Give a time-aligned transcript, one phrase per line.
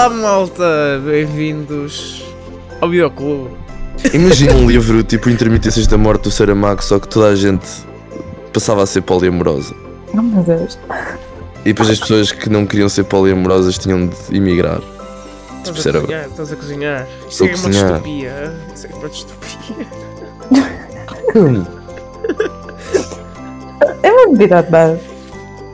[0.00, 2.24] Olá malta, bem-vindos
[2.80, 3.50] ao Videoclube.
[4.14, 7.68] Imagina um livro tipo Intermitências da Morte do Saramago, só que toda a gente
[8.50, 9.74] passava a ser poliamorosa.
[10.14, 10.78] Oh meu Deus.
[11.64, 14.80] E depois as pessoas que não queriam ser poliamorosas tinham de emigrar.
[15.62, 17.06] Tipo, Estás isso a era- cozinhar, estás a cozinhar.
[17.28, 17.92] Estou é a uma cozinhar.
[17.92, 18.52] distopia.
[18.74, 19.86] Isso é uma distopia.
[24.02, 24.98] It wouldn't be that bad.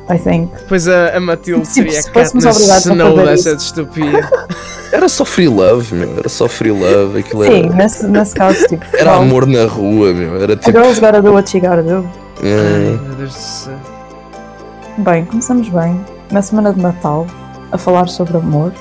[0.09, 0.53] I think.
[0.69, 3.57] Pois a, a Matilde Tipo, seria a se fôssemos Katniss a Snow fazer dessa isso.
[3.59, 4.29] distopia.
[4.93, 6.17] Era só free love, meu.
[6.19, 7.19] Era só free love.
[7.19, 8.85] Aquilo Sim, era, nesse, nesse caso, tipo.
[8.97, 10.41] era amor na rua, meu.
[10.41, 10.71] Era A tipo.
[10.79, 12.09] girl's gotta do what she gotta do.
[12.41, 13.75] Ai, é, meu Deus do céu.
[14.99, 16.01] Bem, começamos bem.
[16.31, 17.27] Na semana de Natal,
[17.71, 18.73] a falar sobre amor.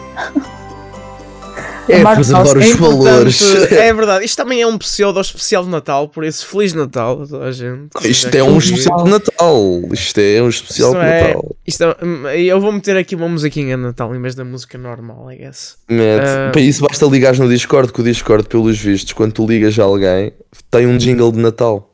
[1.90, 2.78] é, pois adoro os Dawson.
[3.04, 3.42] valores.
[3.72, 7.28] É verdade, isto também é um pseudo especial de Natal, por isso Feliz Natal a
[7.28, 7.90] toda a gente.
[8.04, 9.82] Isto Já é um especial de Natal.
[9.92, 11.56] Isto é um especial Isto de é- Natal.
[11.68, 15.32] Isto é- eu vou meter aqui uma musiquinha de Natal em vez da música normal,
[15.32, 15.76] I guess.
[15.90, 16.24] Mete.
[16.26, 16.50] Ah.
[16.52, 19.84] Para isso basta ligares no Discord, que o Discord, pelos vistos, quando tu ligas a
[19.84, 20.32] alguém,
[20.72, 21.92] tem um jingle de Natal.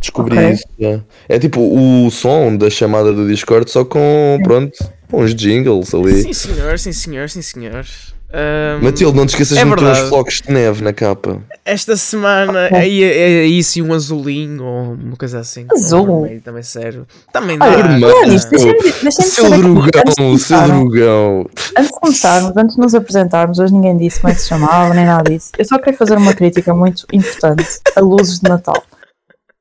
[0.00, 0.50] Descobri Ok.
[0.50, 0.64] isso.
[0.78, 1.00] já.
[1.28, 4.72] É tipo o som da chamada do Discord, só com, pronto,
[5.10, 6.22] com uns jingles ali.
[6.22, 7.84] Sim senhor, sim senhor, sim senhor.
[8.32, 11.42] Ahm, Matilde, não te esqueças é de meter uns flocos de neve na capa.
[11.64, 15.66] Esta semana é, é, é isso e um azulinho ou uma coisa assim.
[15.72, 16.02] Azul?
[16.02, 17.06] Um vermelho, também sério.
[17.32, 17.66] Também dá.
[17.66, 18.20] É dá.
[18.24, 21.46] deixem-me deixem Seu drogão, seu drogão.
[21.76, 24.94] Antes de começarmos, antes de nos apresentarmos, hoje ninguém disse como é que se chamava,
[24.94, 25.50] nem nada disso.
[25.58, 28.80] Eu só queria fazer uma crítica muito importante a luzes de Natal.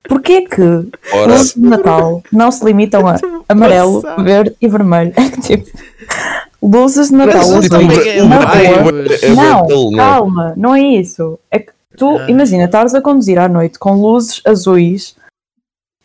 [0.07, 0.61] Porquê que
[1.13, 3.15] Ora, luzes de Natal não se limitam a
[3.47, 5.13] amarelo, verde e vermelho?
[5.15, 5.69] É que tipo,
[6.61, 9.97] luzes de Natal, tipo é um na é Não, não.
[9.97, 11.37] calma, não é isso.
[11.51, 12.29] É que tu, Ah.
[12.29, 15.15] imagina, estares a conduzir à noite com luzes azuis.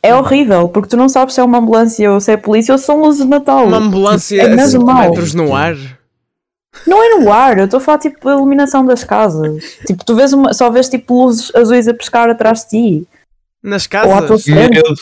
[0.03, 2.79] É horrível, porque tu não sabes se é uma ambulância ou se é polícia ou
[2.79, 3.67] se são luzes de Natal.
[3.67, 5.03] Uma ambulância É a 5 normal.
[5.11, 5.77] metros no ar.
[6.87, 9.65] Não é no ar, eu estou a falar tipo da iluminação das casas.
[9.87, 13.09] Tipo, tu vês uma, só vês tipo luzes azuis a pescar atrás de ti.
[13.65, 14.47] Nas casas.
[14.47, 14.95] medo.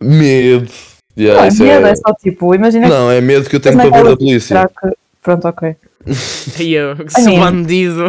[0.00, 0.70] Medo.
[1.18, 3.60] Yeah, Não, é isso medo, é- é só tipo, imagina Não, é medo que eu
[3.60, 4.70] tenho Mas pavor naquela- da polícia.
[4.80, 4.96] que.
[5.22, 5.76] Pronto, ok.
[6.58, 8.06] Ai, eu, sou bandido.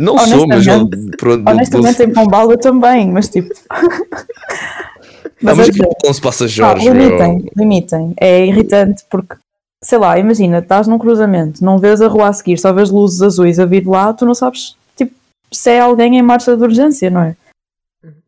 [0.00, 3.48] Não sou, mas eu, Honestamente- pronto, Honestamente, em Pombal eu também, mas tipo.
[3.70, 7.02] Não, mas mas é aqui não se passa Jorge, meu.
[7.08, 8.14] limitem, limitem.
[8.20, 9.34] É irritante porque,
[9.82, 13.20] sei lá, imagina, estás num cruzamento, não vês a rua a seguir, só vês luzes
[13.22, 15.12] azuis a vir de lá, tu não sabes, tipo,
[15.50, 17.36] se é alguém em marcha de urgência, não é?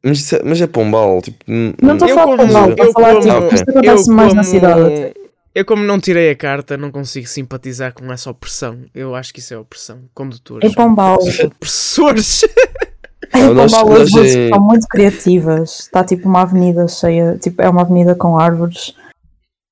[0.03, 1.45] Mas, isso é- mas é pombal, tipo...
[1.47, 3.69] Não estou a Eu falar de como- Pombal, estou a eu falar, como- tipo, isto
[3.71, 5.15] Eu acontece mais na como- cidade até.
[5.55, 8.79] Eu, como não tirei a carta, não consigo simpatizar com essa opressão.
[8.95, 10.01] Eu acho que isso é opressão.
[10.13, 10.69] Condutores.
[10.69, 12.43] Em Pombal, Opressores.
[13.35, 15.81] em nós- Pombal as luzes em- são muito criativas.
[15.81, 18.95] Está tipo uma avenida cheia, tipo, é uma avenida com árvores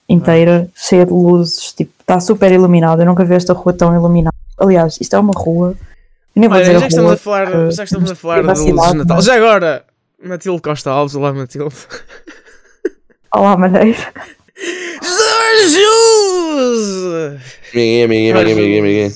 [0.08, 3.02] inteira, cheia de luzes, tipo, está super iluminada.
[3.02, 4.34] Eu nunca vi esta rua tão iluminada.
[4.58, 5.74] Aliás, isto é uma rua.
[6.34, 7.02] Eu nem vou Olha, dizer já a que rua.
[7.04, 9.18] estamos a falar, porque já que estamos a falar de luzes de Natal.
[9.18, 9.22] é?
[9.22, 9.84] Já agora,
[10.22, 11.74] Matilde Costa Alves, olá Matilde.
[13.34, 13.98] Olá, Maneiro.
[15.68, 17.40] Jesus!
[17.74, 19.08] Ninguém, ninguém, ninguém, ninguém, ninguém.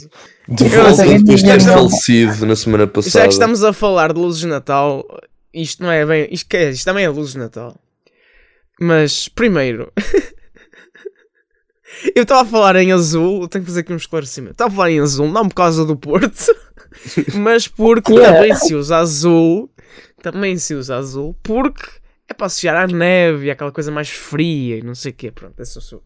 [0.48, 1.74] De depois ter ninguém, não.
[1.74, 3.20] falecido na semana passada.
[3.20, 5.04] Já que estamos a falar de luzes de Natal,
[5.52, 6.28] isto não é bem.
[6.30, 6.70] Isto, que é?
[6.70, 7.76] isto também é luzes de Natal.
[8.80, 9.92] Mas, primeiro.
[12.14, 14.52] eu estava a falar em azul, eu tenho que fazer aqui um esclarecimento.
[14.52, 16.54] Estava a falar em azul, não por causa do Porto,
[17.34, 19.70] mas porque também se usa azul.
[20.22, 21.84] Também se usa azul porque
[22.28, 25.30] é para associar à neve e aquela coisa mais fria e não sei o quê.
[25.30, 26.02] Pronto, essa sou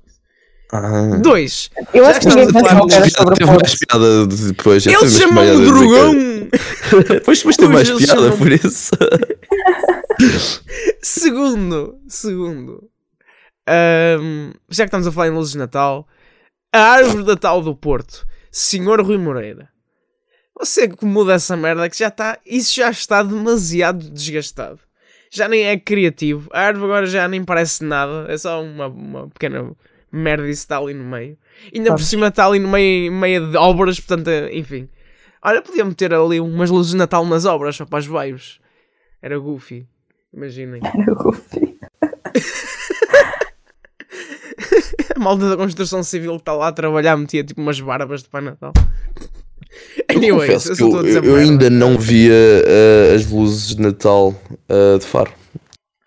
[0.72, 1.16] Ah.
[1.20, 1.70] Dois.
[1.92, 4.26] Eu acho que ninguém estamos a pensa falar era Teve sobre o teve mais piada
[4.26, 4.86] depois.
[4.86, 6.12] Ele chamou-me drogão!
[6.14, 8.90] que- Depois, depois teve mais piada por isso.
[11.02, 12.90] Segundo, segundo,
[13.66, 16.06] ahm, já que estamos a falar em luzes de Natal,
[16.72, 19.69] a árvore de Natal do Porto, Senhor Rui Moreira.
[20.60, 24.78] Você que muda essa merda que já está, isso já está demasiado desgastado.
[25.30, 26.50] Já nem é criativo.
[26.52, 28.26] A árvore agora já nem parece nada.
[28.28, 29.72] É só uma, uma pequena
[30.12, 31.38] merda e está ali no meio.
[31.74, 32.08] Ainda por Sabes.
[32.08, 34.86] cima está ali no meio, meio de obras, portanto, enfim.
[35.42, 38.60] Olha, podia meter ali umas luzes de Natal nas obras, só para os vibes.
[39.22, 39.88] Era goofy.
[40.34, 40.82] Imaginem.
[40.84, 41.78] Era Goofy.
[45.16, 48.28] A malta da construção civil que está lá a trabalhar metia tipo umas barbas de
[48.28, 48.72] Pai Natal.
[50.12, 53.74] Eu Anyways, confesso eu que estou a eu, eu ainda não via uh, as luzes
[53.74, 54.34] de Natal
[54.68, 55.32] uh, de Faro.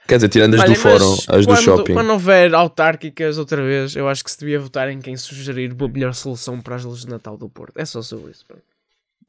[0.08, 1.94] Quer dizer, tirando as Olha, do fórum, as do quando, shopping.
[1.94, 5.88] Quando houver autárquicas outra vez, eu acho que se devia votar em quem sugerir uma
[5.88, 7.74] melhor solução para as luzes de Natal do Porto.
[7.78, 8.46] É só sobre isso.
[8.46, 8.64] pronto.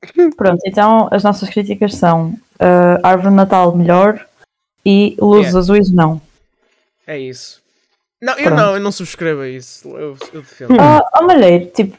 [0.37, 4.27] Pronto, então as nossas críticas são ah, árvore de Natal melhor
[4.85, 5.59] e luzes Yeah.
[5.59, 6.21] azuis não.
[7.07, 7.63] É isso.
[8.21, 8.57] Não, eu Pronto.
[8.57, 9.89] não, eu não subscrevo a isso.
[9.89, 10.77] Eu, eu defendo.
[10.79, 11.97] Ah, oh, Malheiro, tipo,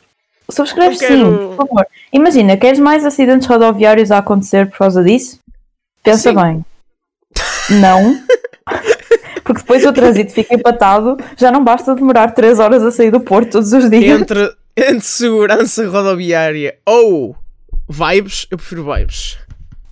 [0.49, 1.87] subscreve Eu quero- sim, por favor.
[2.13, 5.39] Imagina, queres mais acidentes rodoviários a acontecer por causa disso?
[6.03, 6.35] Pensa Sim.
[6.35, 6.65] bem.
[7.81, 8.19] Não.
[9.43, 13.19] Porque depois o trânsito fica empatado, já não basta demorar 3 horas a sair do
[13.19, 14.19] Porto todos os dias.
[14.19, 17.35] Entre, entre segurança rodoviária ou
[17.87, 19.37] vibes, eu prefiro vibes.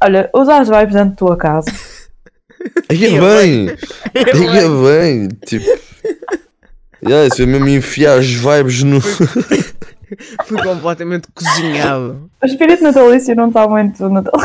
[0.03, 1.71] Olha, usa as vibes dentro da tua casa.
[2.89, 3.69] Aí Eu bem,
[4.15, 5.27] aí é bem.
[5.45, 5.65] Tipo,
[7.05, 8.99] yeah, isso é mesmo enfiar as vibes no.
[10.45, 12.29] Fui completamente cozinhado.
[12.41, 14.33] O espírito natalício não está muito natal.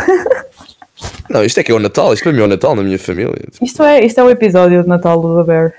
[1.30, 2.98] Não, isto é que é o Natal, isto para mim é o Natal na minha
[2.98, 3.34] família.
[3.62, 5.74] Isto é, isto é o episódio de Natal do The Bear.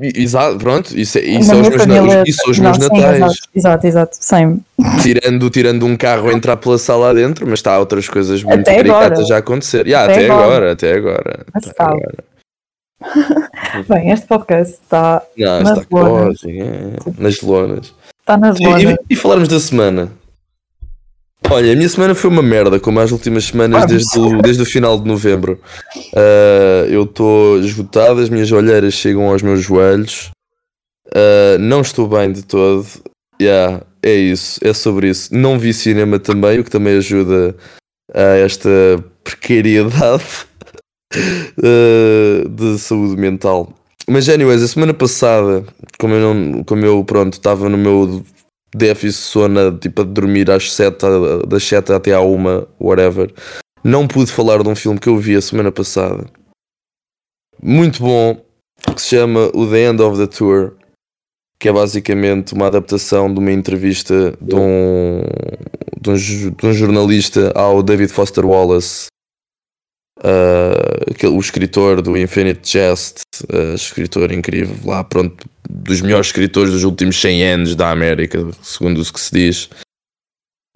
[0.00, 2.76] Exato, pronto, isso, é, isso, é os meus, família- na- isso são os Não, meus
[2.84, 3.34] sim, natais.
[3.54, 4.16] Exato, exato.
[4.20, 4.60] Same.
[5.02, 8.76] Tirando, tirando um carro a entrar pela sala adentro, mas está outras coisas muito Até
[8.76, 9.26] caricatas agora.
[9.26, 9.86] já a acontecer.
[9.86, 10.44] Yeah, Até até, agora.
[10.56, 10.72] agora.
[10.72, 11.46] até agora.
[11.54, 12.24] Mas até agora.
[13.88, 16.40] Bem, este podcast está Não, Nas está lonas.
[16.40, 16.66] quase, é,
[17.18, 17.94] nas lonas.
[18.32, 20.12] Tá nas E, e, e falarmos da semana.
[21.50, 23.92] Olha, a minha semana foi uma merda, como as últimas semanas Vamos.
[23.92, 25.60] desde o, desde o final de novembro.
[26.14, 30.30] Ah, eu estou esgotado, as minhas olheiras chegam aos meus joelhos.
[31.14, 32.86] Ah, não estou bem de todo.
[33.40, 35.34] Yeah, é isso, é sobre isso.
[35.34, 37.56] Não vi cinema também, o que também ajuda
[38.14, 38.70] a esta
[39.24, 40.46] precariedade
[41.12, 43.74] ah, de saúde mental.
[44.08, 45.64] Mas, anyways, a semana passada,
[45.98, 48.24] como eu, não, como eu pronto, estava no meu
[48.74, 53.32] déficit de sono, tipo, a dormir às 7, a- das 7 até à 1, whatever,
[53.84, 56.26] não pude falar de um filme que eu vi a semana passada.
[57.62, 58.40] Muito bom,
[58.94, 60.72] que se chama O The End of the Tour,
[61.60, 65.20] que é basicamente uma adaptação de uma entrevista de um,
[66.00, 66.14] de um,
[66.50, 69.06] de um jornalista ao David Foster Wallace,
[70.22, 73.22] ah, o escritor do Infinite Jest,
[73.52, 79.00] ah, escritor incrível, lá pronto, dos melhores escritores dos últimos 100 anos da América, segundo
[79.00, 79.68] o que se diz.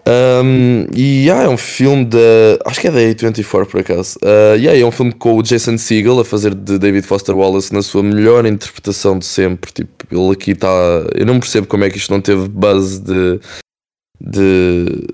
[0.08, 2.18] Um, e ah, é um filme da.
[2.64, 4.16] Acho que é da A24 por acaso.
[4.22, 7.36] Uh, e ah, é um filme com o Jason Segel a fazer de David Foster
[7.36, 9.72] Wallace na sua melhor interpretação de sempre.
[9.72, 10.68] Tipo, ele aqui está.
[11.12, 13.40] Eu não percebo como é que isto não teve buzz de.
[14.20, 15.08] de.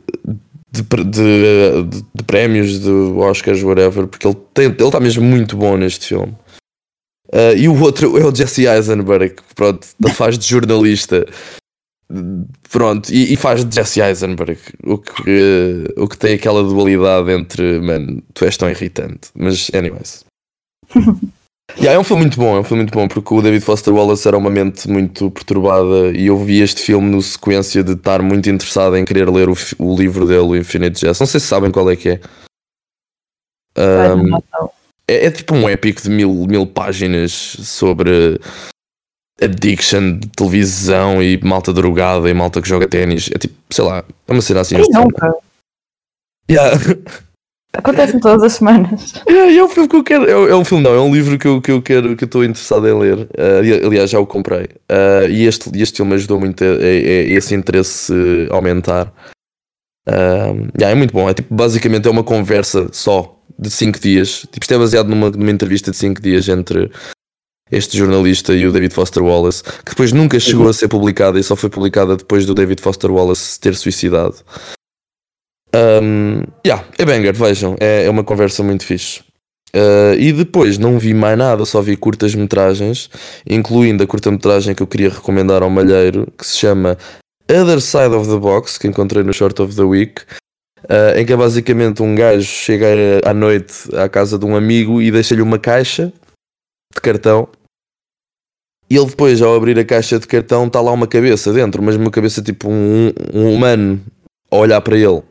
[0.73, 4.37] De, pre- de, de- prémios, de Oscars, whatever, porque ele
[4.73, 6.35] está mesmo muito bom neste filme.
[7.29, 11.27] Uh, e o outro é o Jesse Eisenberg, que pronto, faz de jornalista.
[12.71, 17.81] Pronto, e, e faz de Jesse Eisenberg, o que, o que tem aquela dualidade entre,
[17.81, 19.31] man, tu és tão irritante.
[19.35, 20.25] Mas, anyways.
[21.77, 23.95] Yeah, é um filme muito bom, é um filme muito bom, porque o David Foster
[23.95, 28.21] Wallace era uma mente muito perturbada e eu vi este filme no sequência de estar
[28.21, 31.21] muito interessado em querer ler o, o livro dele, o Infinite Jest.
[31.21, 32.21] Não sei se sabem qual é que é.
[33.77, 34.37] Um,
[35.09, 38.39] é, é tipo um épico de mil, mil páginas sobre
[39.41, 43.31] addiction de televisão e malta drogada e malta que joga ténis.
[43.35, 44.77] É tipo, sei lá, é uma cena assim.
[44.77, 45.35] Quem nunca?
[46.51, 46.79] Yeah.
[47.75, 49.15] Acontece-me todas as semanas.
[49.27, 50.29] É, é um filme que eu quero.
[50.29, 52.27] É, é um filme, não, é um livro que eu, que eu quero, que eu
[52.27, 53.29] estou interessado em ler.
[53.65, 54.69] E- aliás, já o comprei.
[54.89, 56.75] Ah, e este, este filme ajudou muito a, a- a
[57.33, 58.13] esse interesse
[58.51, 59.13] aumentar.
[60.07, 61.29] Ah, yeah, é muito bom.
[61.31, 64.41] É tipo, basicamente é uma conversa só de 5 dias.
[64.53, 66.91] Tipo, isto é baseado numa, numa entrevista de 5 dias entre
[67.71, 71.43] este jornalista e o David Foster Wallace, que depois nunca chegou a ser publicada e
[71.43, 74.35] só foi publicada depois do David Foster Wallace ter suicidado.
[75.75, 79.21] Um, yeah, é banger, vejam, é, é uma conversa muito fixe.
[79.75, 83.09] Uh, e depois não vi mais nada, só vi curtas metragens,
[83.49, 86.99] incluindo a curta-metragem que eu queria recomendar ao Malheiro, que se chama
[87.51, 90.23] Other Side of the Box, que encontrei no Short of the Week,
[90.85, 92.87] uh, em que é basicamente um gajo chega
[93.25, 96.13] à noite à casa de um amigo e deixa-lhe uma caixa
[96.95, 97.49] de cartão.
[98.91, 101.97] E ele depois, ao abrir a caixa de cartão, está lá uma cabeça dentro, mas
[101.97, 103.99] uma cabeça tipo um, um humano
[104.51, 105.23] a olhar para ele.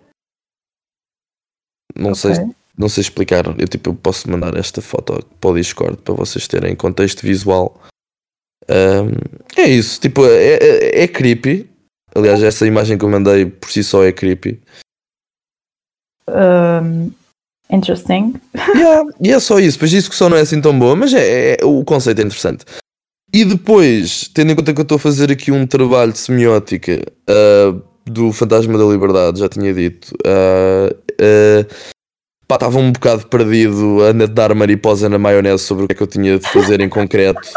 [1.95, 2.45] Não sei Ok.
[2.77, 3.45] não sei explicar.
[3.59, 7.81] Eu tipo, eu posso mandar esta foto para o Discord para vocês terem contexto visual.
[8.69, 9.11] Ahm,
[9.57, 11.69] é isso, tipo, é, é, é creepy.
[12.13, 14.59] Aliás, essa imagem que eu mandei por si só é creepy.
[16.27, 17.11] Um,
[17.71, 18.33] interesting.
[18.75, 21.53] Yeah, e é só isso, pois que só não é assim tão boa, mas é,
[21.61, 22.65] é- o conceito é interessante.
[23.33, 27.01] E depois, tendo em conta que eu estou a fazer aqui um trabalho de semiótica
[27.29, 27.73] ah,
[28.05, 31.65] do Fantasma da Liberdade, já tinha dito, ah, ah,
[32.47, 36.03] pá, estava um bocado perdido a dar mariposa na maionese sobre o que é que
[36.03, 37.47] eu tinha de fazer em concreto.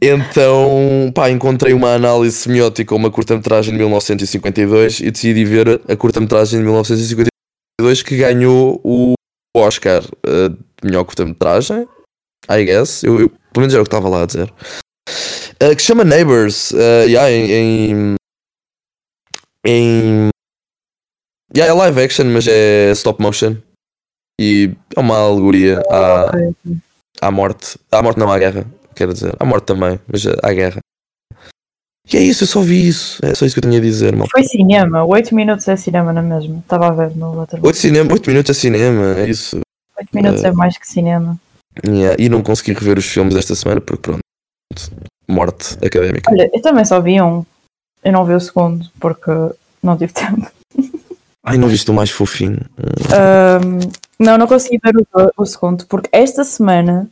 [0.00, 6.60] Então, pá, encontrei uma análise semiótica uma curta-metragem de 1952 e decidi ver a curta-metragem
[6.60, 9.14] de 1952 que ganhou o
[9.56, 10.04] Oscar.
[10.24, 11.88] Uh, de melhor curta-metragem,
[12.48, 15.82] I guess, eu, eu, pelo menos era o que estava lá a dizer, uh, que
[15.82, 18.14] chama Neighbors, uh, yeah, em, em,
[19.68, 20.28] em
[21.54, 23.56] yeah, é live action, mas é stop motion
[24.40, 26.30] e é uma alegoria à,
[27.20, 28.64] à morte, à morte não à guerra
[28.98, 29.34] quero dizer.
[29.38, 30.80] À morte também, mas à guerra.
[32.10, 33.24] E é isso, eu só vi isso.
[33.24, 34.26] É só isso que eu tinha a dizer, mal.
[34.30, 36.58] Foi cinema, 8 minutos é cinema na mesma.
[36.58, 37.60] Estava a ver no outro.
[37.62, 39.60] 8, cinema, 8 minutos é cinema, é isso.
[39.96, 41.38] 8 minutos uh, é mais que cinema.
[41.86, 44.20] Yeah, e não consegui rever os filmes desta semana porque pronto.
[45.28, 46.30] Morte académica.
[46.30, 47.44] Olha, eu também só vi um.
[48.02, 49.30] Eu não vi o segundo porque
[49.82, 50.50] não tive tempo.
[51.44, 52.60] Ai, não viste o mais fofinho?
[52.78, 53.78] Um,
[54.18, 57.08] não, não consegui ver o, o segundo porque esta semana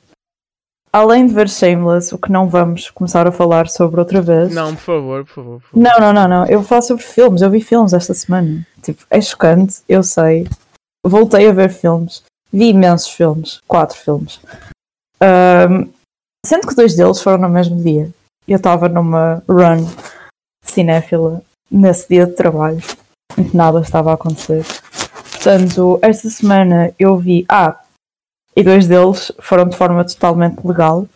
[0.96, 4.54] além de ver Shameless, o que não vamos começar a falar sobre outra vez.
[4.54, 5.60] Não, por favor, por favor.
[5.60, 5.82] Por favor.
[5.82, 6.46] Não, não, não, não.
[6.46, 7.42] Eu vou falar sobre filmes.
[7.42, 8.66] Eu vi filmes esta semana.
[8.82, 10.48] Tipo, é chocante, eu sei.
[11.04, 12.22] Voltei a ver filmes.
[12.52, 13.60] Vi imensos filmes.
[13.68, 14.40] Quatro filmes.
[15.22, 15.90] Um,
[16.44, 18.10] sendo que dois deles foram no mesmo dia.
[18.48, 19.86] Eu estava numa run
[20.76, 22.82] cinéfila nesse dia de trabalho
[23.38, 24.64] em que nada estava a acontecer.
[25.32, 27.46] Portanto, esta semana eu vi.
[27.48, 27.80] Ah,
[28.54, 31.06] e dois deles foram de forma totalmente legal.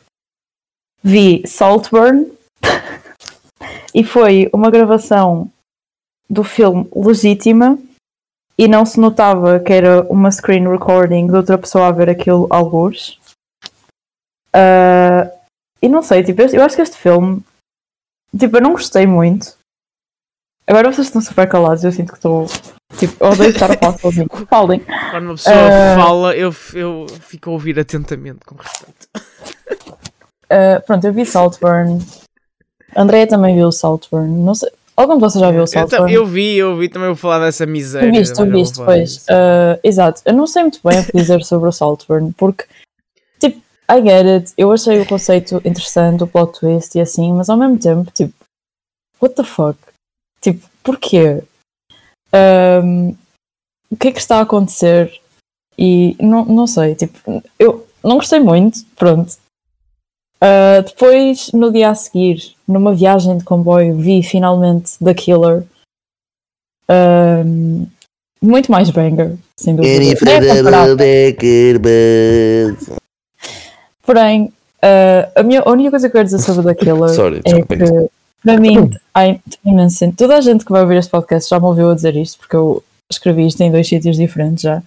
[1.03, 2.31] Vi Saltburn
[3.95, 5.51] e foi uma gravação
[6.29, 7.79] do filme Legítima
[8.59, 12.47] e não se notava que era uma screen recording de outra pessoa a ver aquilo
[12.51, 13.19] alguns.
[14.55, 15.31] Uh,
[15.83, 17.43] e não sei, tipo, eu acho que este filme,
[18.39, 19.59] tipo, eu não gostei muito.
[20.67, 22.47] Agora vocês estão super calados, eu sinto que estou
[22.97, 24.29] Tipo, eu odeio estar a falar sozinho.
[24.49, 24.81] Falem.
[25.11, 26.03] Quando uma pessoa uh...
[26.03, 29.09] fala, eu, eu fico a ouvir atentamente, com respeito.
[30.45, 31.99] Uh, pronto, eu vi Saltburn.
[32.97, 34.29] Andréia também viu Saltburn.
[34.29, 34.71] Não sei.
[34.97, 36.13] Algum de vocês já viu Saltburn?
[36.13, 38.13] Eu, eu vi, eu vi, também vou falar dessa miséria.
[38.13, 39.19] Tu viste, tu viste, pois.
[39.19, 40.21] Uh, exato.
[40.27, 42.65] Eu não sei muito bem o que dizer sobre o Saltburn, porque,
[43.91, 44.53] I get it.
[44.57, 48.33] Eu achei o conceito interessante, o plot twist e assim, mas ao mesmo tempo, tipo,
[49.21, 49.79] what the fuck?
[50.41, 51.43] Tipo, porquê?
[52.33, 53.17] um,
[53.91, 55.13] o que é que está a acontecer
[55.77, 59.37] e não, não sei, tipo, eu não gostei muito, pronto.
[60.43, 65.67] Uh, depois, no dia a seguir, numa viagem de comboio, vi finalmente The Killer.
[66.91, 67.87] Um,
[68.43, 69.95] muito mais banger, sem dúvida.
[69.95, 69.99] É
[74.03, 74.53] Porém,
[74.83, 76.63] uh, a, minha, a única coisa que eu quero dizer sobre
[77.15, 78.11] Sorry, é que
[78.43, 78.91] para mim,
[79.65, 82.39] imenso Toda a gente que vai ouvir este podcast já me ouviu a dizer isto,
[82.39, 84.83] porque eu escrevi isto em dois sítios diferentes já.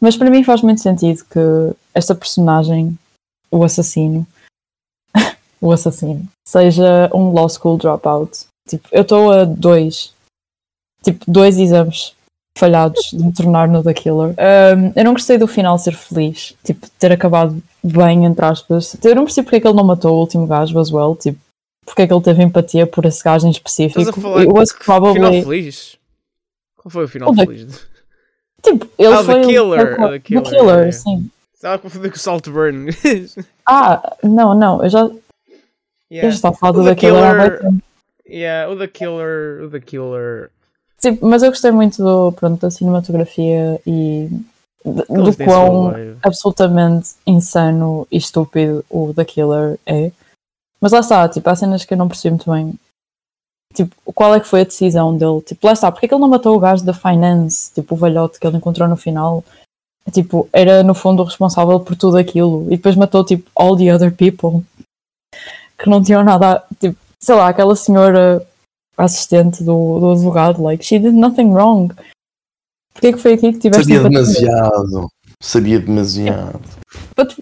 [0.00, 2.96] Mas para mim faz muito sentido que esta personagem,
[3.50, 4.26] o assassino,
[5.60, 8.46] o assassino, seja um law school dropout.
[8.68, 10.14] Tipo, eu estou a dois,
[11.02, 12.14] tipo, dois exames
[12.56, 14.30] falhados de me tornar no The Killer.
[14.30, 18.96] Um, eu não gostei do final ser feliz, tipo, ter acabado bem, entre aspas.
[19.02, 21.38] Eu não percebi porque é que ele não matou o último gajo, as well, tipo,
[21.84, 24.00] porque é que ele teve empatia por esse gajo em específico.
[24.00, 25.14] Estás a falar It was probably...
[25.14, 25.98] final feliz?
[26.76, 27.86] Qual foi o final o feliz?
[28.62, 30.08] Tipo, ele ah, foi the killer, o...
[30.08, 30.92] the killer, the killer é.
[30.92, 31.30] sim.
[31.54, 32.90] Estava a confundir com o Saltburn.
[33.66, 35.00] ah, não, não, eu já...
[36.10, 36.28] Yeah.
[36.28, 37.74] Eu já estava a falar do The, the Killer, killer
[38.28, 40.50] Yeah, o The Killer, o The Killer...
[41.04, 44.30] Sim, mas eu gostei muito do, pronto, da cinematografia e
[44.82, 45.92] do quão
[46.22, 50.10] absolutamente insano e estúpido o The Killer é.
[50.80, 52.72] Mas lá está, tipo, há cenas que eu não percebo muito bem.
[53.74, 55.42] Tipo, qual é que foi a decisão dele?
[55.42, 57.70] Tipo, lá está, porque é que ele não matou o gajo da Finance?
[57.74, 59.44] Tipo, o velhote que ele encontrou no final.
[60.10, 62.64] Tipo, era no fundo o responsável por tudo aquilo.
[62.68, 64.64] E depois matou, tipo, all the other people.
[65.76, 66.64] Que não tinham nada.
[66.80, 68.46] Tipo, sei lá, aquela senhora
[68.96, 71.94] assistente do, do advogado, like, she did nothing wrong.
[72.92, 73.92] Porquê que foi aqui que tiveste.
[73.92, 75.08] Sabia demasiado.
[75.42, 76.60] Sabia demasiado.
[77.16, 77.36] But,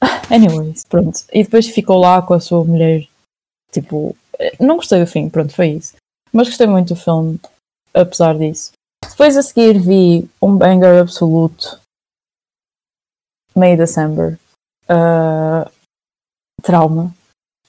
[0.30, 1.20] Anyways, pronto.
[1.32, 3.06] E depois ficou lá com a sua mulher.
[3.70, 4.16] Tipo,
[4.58, 5.94] não gostei do fim, pronto, foi isso.
[6.32, 7.40] Mas gostei muito do filme,
[7.94, 8.72] apesar disso.
[9.08, 11.80] Depois a seguir vi um banger absoluto.
[13.54, 14.38] May December.
[14.88, 15.70] Uh,
[16.62, 17.14] trauma.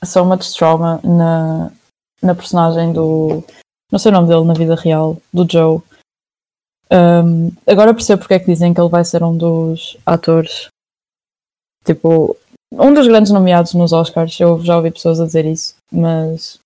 [0.03, 1.71] So much trauma na,
[2.21, 3.43] na personagem do.
[3.91, 5.81] Não sei o nome dele na vida real, do Joe.
[6.91, 10.69] Um, agora percebo porque é que dizem que ele vai ser um dos atores
[11.87, 12.35] Tipo,
[12.73, 16.59] um dos grandes nomeados nos Oscars, eu já ouvi pessoas a dizer isso, mas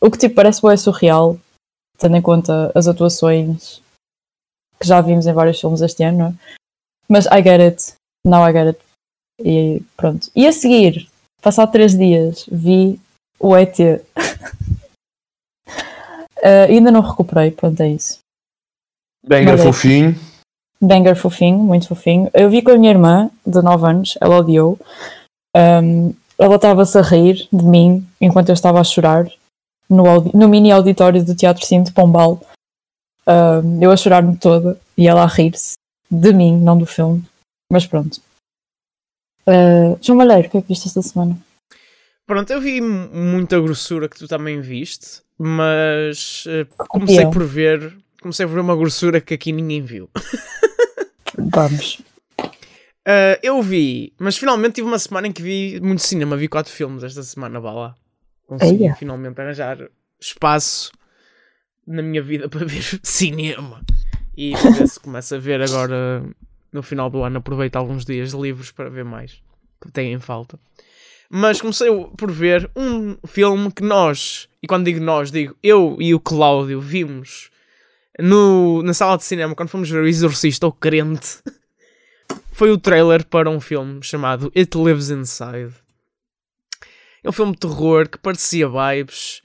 [0.00, 1.38] o que tipo parece bem surreal,
[1.96, 3.80] tendo em conta as atuações
[4.80, 6.36] que já vimos em vários filmes este ano,
[7.08, 7.94] Mas I get it.
[8.24, 8.80] Now I get it.
[9.38, 10.28] E pronto.
[10.34, 11.08] E a seguir,
[11.40, 13.00] passado três dias, vi
[13.38, 13.78] o ET.
[16.46, 18.18] Uh, ainda não recuperei, pronto, é isso.
[19.26, 20.14] Banger Mas fofinho.
[20.80, 22.30] Banger fofinho, muito fofinho.
[22.32, 24.78] Eu vi com a minha irmã, de 9 anos, ela odiou.
[25.56, 29.26] Um, ela estava-se a rir de mim enquanto eu estava a chorar
[29.88, 32.40] no, audi- no mini auditório do Teatro Cine de Pombal.
[33.26, 35.74] Um, eu a chorar-me toda e ela a rir-se
[36.08, 37.24] de mim, não do filme.
[37.72, 38.20] Mas pronto.
[39.48, 41.36] Uh, João Malheiro, o que é que viste esta semana?
[42.26, 47.30] Pronto, eu vi muita grossura que tu também viste, mas eh, comecei eu.
[47.30, 47.96] por ver.
[48.20, 50.10] Comecei por ver uma grossura que aqui ninguém viu.
[51.52, 52.02] Vamos.
[53.06, 56.72] Uh, eu vi, mas finalmente tive uma semana em que vi muito cinema, vi quatro
[56.72, 57.94] filmes esta semana, vá lá.
[58.46, 58.96] Consegui Eia.
[58.96, 59.78] finalmente arranjar
[60.20, 60.90] espaço
[61.86, 63.80] na minha vida para ver cinema.
[64.36, 66.24] E ver se começo a ver agora
[66.72, 69.40] no final do ano, aproveito alguns dias livres para ver mais,
[69.80, 70.58] que têm em falta.
[71.30, 76.12] Mas comecei por ver um filme que nós, e quando digo nós, digo eu e
[76.12, 77.50] o Cláudio, vimos
[78.18, 81.38] no, na sala de cinema quando fomos ver o Exorcista, o crente.
[82.50, 85.72] Foi o trailer para um filme chamado It Lives Inside.
[87.22, 89.40] É um filme de terror que parecia vibes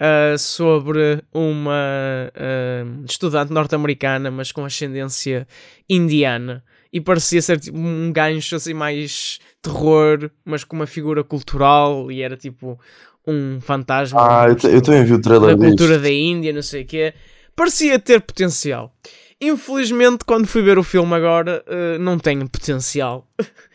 [0.00, 5.46] ah, sobre uma ah, estudante norte-americana, mas com ascendência
[5.88, 6.64] indiana.
[6.92, 12.10] E parecia ser tipo, um gancho assim mais terror, mas com uma figura cultural.
[12.10, 12.80] E era tipo
[13.26, 16.86] um fantasma Ah, eu, também vi o trailer da cultura da Índia, não sei o
[16.86, 17.14] quê.
[17.54, 18.94] Parecia ter potencial.
[19.40, 23.26] Infelizmente, quando fui ver o filme agora, eh, não tem potencial.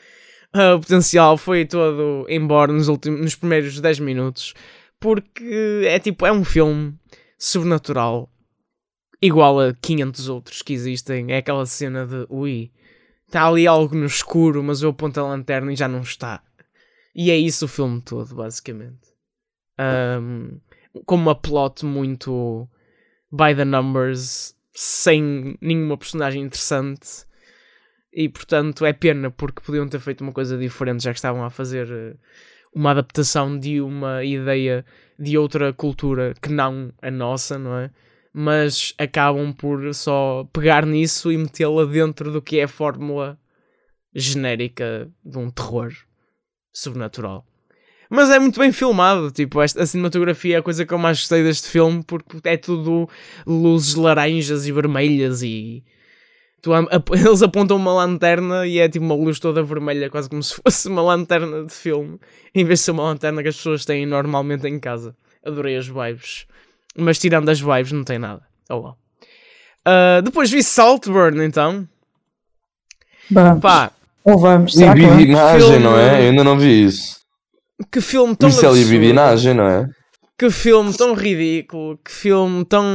[0.58, 4.54] Ah, o potencial foi todo embora nos, últimos, nos primeiros 10 minutos.
[5.02, 6.94] Porque é tipo, é um filme
[7.38, 8.32] sobrenatural.
[9.22, 11.30] Igual a 500 outros que existem.
[11.30, 12.72] É aquela cena de, ui,
[13.28, 16.42] está ali algo no escuro, mas eu aponto a lanterna e já não está.
[17.14, 19.15] E é isso o filme todo, basicamente.
[19.78, 20.60] Ahm,
[21.06, 22.68] com uma plot muito
[23.32, 27.26] by the numbers, sem nenhuma personagem interessante.
[28.14, 31.50] E portanto é pena porque podiam ter feito uma coisa diferente, já que estavam a
[31.50, 32.16] fazer eh,
[32.74, 34.86] uma adaptação de uma ideia
[35.20, 37.92] de outra cultura que não a nossa, não é?
[38.34, 43.38] Mas acabam por só pegar nisso e metê-la dentro do que é a fórmula
[44.14, 45.94] genérica de um terror
[46.74, 47.46] sobrenatural.
[48.16, 51.20] Mas é muito bem filmado, tipo, esta, a cinematografia é a coisa que eu mais
[51.20, 53.10] gostei deste filme porque é tudo
[53.46, 55.84] luzes laranjas e vermelhas e
[56.62, 60.30] tu am- ap- eles apontam uma lanterna e é tipo uma luz toda vermelha, quase
[60.30, 62.18] como se fosse uma lanterna de filme,
[62.54, 65.16] em vez de ser uma lanterna que as pessoas têm normalmente em casa.
[65.46, 66.48] Adorei as vibes,
[66.98, 68.42] mas tirando as vibes não tem nada.
[68.70, 68.96] Oh well.
[69.86, 71.88] Ah, depois vi Saltburn então,
[73.30, 73.62] Vamos.
[73.62, 73.92] pá,
[74.24, 74.74] Ou vamos.
[74.74, 75.26] Será que Filme-
[75.80, 76.24] não é?
[76.26, 77.25] Eu ainda não vi isso.
[77.92, 79.88] Que filme tão Isso é libidinagem, não é?
[80.38, 82.86] Que filme tão ridículo, que filme tão,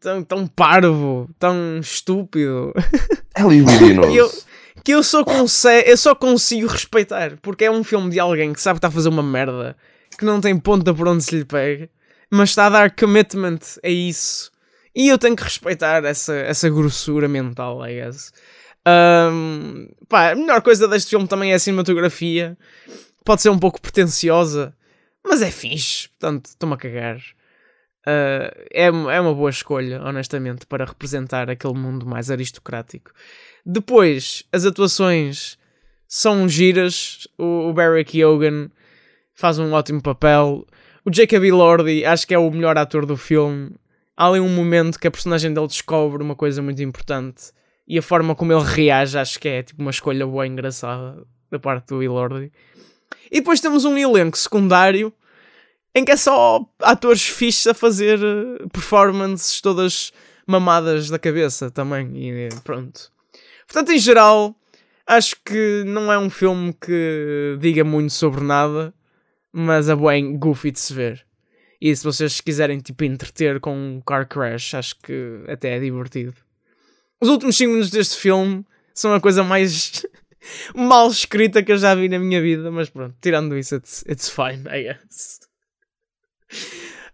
[0.00, 2.72] tão, tão parvo, tão estúpido,
[3.34, 4.10] É libidinoso.
[4.16, 4.30] Eu-
[4.84, 5.22] que eu só,
[5.84, 8.90] eu só consigo respeitar, porque é um filme de alguém que sabe que está a
[8.90, 9.76] fazer uma merda,
[10.18, 11.90] que não tem ponta por onde se lhe pega,
[12.30, 14.50] mas está a dar commitment a isso.
[14.96, 18.32] E eu tenho que respeitar essa, essa grossura mental, I guess.
[18.86, 22.56] Ahm, pá, a melhor coisa deste filme também é a cinematografia.
[23.24, 24.74] Pode ser um pouco pretenciosa,
[25.24, 27.20] mas é fixe, portanto, estou-me a cagar.
[28.06, 33.10] Ah, é, é uma boa escolha, honestamente, para representar aquele mundo mais aristocrático.
[33.66, 35.58] Depois, as atuações
[36.06, 37.28] são giras.
[37.36, 38.70] O, o Barry Keoghan
[39.34, 40.66] faz um ótimo papel.
[41.04, 43.72] O Jacob Elordi acho que é o melhor ator do filme.
[44.16, 47.52] Há ali um momento que a personagem dele descobre uma coisa muito importante
[47.86, 51.24] e a forma como ele reage acho que é tipo uma escolha boa e engraçada
[51.50, 52.50] da parte do Elordi.
[53.30, 55.12] E depois temos um elenco secundário
[55.94, 60.12] em que é só atores fixes a fazer eh, performances todas
[60.46, 62.10] mamadas da cabeça também.
[62.16, 63.10] E eh, pronto.
[63.66, 64.54] Portanto, em geral,
[65.06, 68.94] acho que não é um filme que diga muito sobre nada,
[69.52, 71.26] mas é bem goofy de se ver.
[71.80, 76.34] E se vocês quiserem tipo entreter com um car crash, acho que até é divertido.
[77.20, 78.64] Os últimos 5 minutos deste filme
[78.94, 80.04] são a coisa mais
[80.74, 84.28] mal escrita que eu já vi na minha vida, mas pronto, tirando isso, it's, it's
[84.28, 85.40] fine, I guess.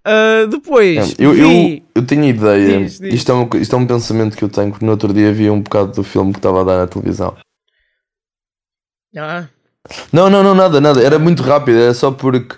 [0.05, 1.41] Ah, depois, Eu, vi...
[1.79, 2.81] eu, eu tenho ideia.
[2.81, 3.15] Diz, diz.
[3.15, 5.49] Isto, é um, isto é um pensamento que eu tenho, porque no outro dia vi
[5.49, 7.35] um bocado do filme que estava a dar na televisão.
[9.17, 9.49] Ah,
[10.13, 11.03] Não, não, não, nada, nada.
[11.03, 12.57] Era muito rápido, era só porque.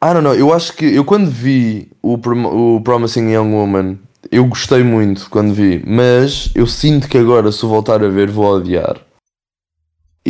[0.00, 0.34] Ah, não, não.
[0.34, 3.98] Eu acho que eu quando vi o, Prom- o Promising Young Woman,
[4.32, 8.46] eu gostei muito quando vi, mas eu sinto que agora, se voltar a ver, vou
[8.46, 8.96] odiar.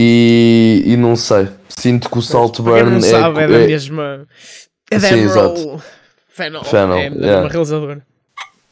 [0.01, 1.49] E, e não sei.
[1.69, 4.27] Sinto que o Saltburn não sabe, é, é, da é- mesma.
[4.89, 5.83] É da Sim, Emerald
[6.29, 6.65] Fennel.
[6.65, 7.37] Fennel, é da yeah.
[7.43, 8.07] mesma realizadora.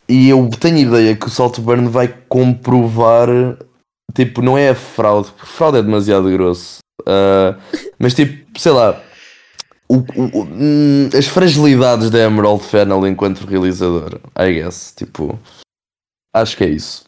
[0.09, 3.29] E eu tenho ideia que o Saltburn vai comprovar.
[4.15, 6.79] Tipo, não é a fraude, porque fraude é demasiado grosso.
[7.05, 7.57] Ah,
[7.99, 9.03] mas tipo, sei lá.
[9.89, 14.95] o- o- o- hum, as fragilidades da Emerald Fennel enquanto realizadora, I guess.
[14.97, 15.39] Tipo,
[16.35, 17.03] acho que é isso.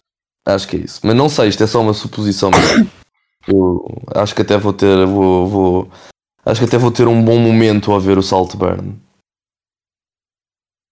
[0.46, 1.00] Acho que é isso.
[1.04, 2.50] Mas não sei, isto é só uma suposição.
[2.50, 2.90] mesmo.
[3.48, 5.06] eu acho que até vou ter.
[5.06, 5.90] Vou, vou,
[6.44, 8.96] acho que até vou ter um bom momento ao ver o Saltburn.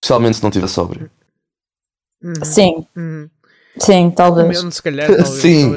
[0.03, 1.11] Especialmente se não estiver sóbrio.
[2.23, 2.45] Uhum.
[2.45, 3.29] Sim, Uhum.
[3.79, 4.57] sim, talvez.
[4.59, 5.07] Comendo, se calhar.
[5.09, 5.75] Talvez, Sim.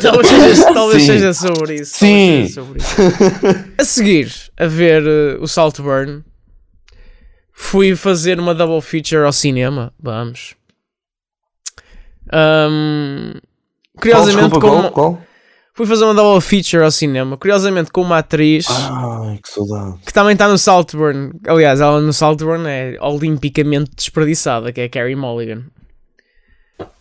[0.00, 1.06] Talvez, seja- talvez, Sim.
[1.06, 1.98] seja sobre isso.
[1.98, 2.06] Sim.
[2.06, 3.74] talvez seja sobre isso.
[3.78, 6.22] A seguir a ver eh, o Saltburn,
[7.52, 9.92] fui fazer uma double feature ao cinema.
[10.00, 10.54] Vamos.
[12.30, 14.92] Qual, curiosamente, desculpa, com qual?
[14.92, 15.22] qual?
[15.74, 17.36] Fui fazer uma double feature ao cinema.
[17.36, 19.98] Curiosamente, com uma atriz Ai, que saudade.
[20.04, 21.32] que também está no Saltburn.
[21.46, 25.64] Aliás, ela no Saltburn é olimpicamente desperdiçada, que é a Carrie Mulligan.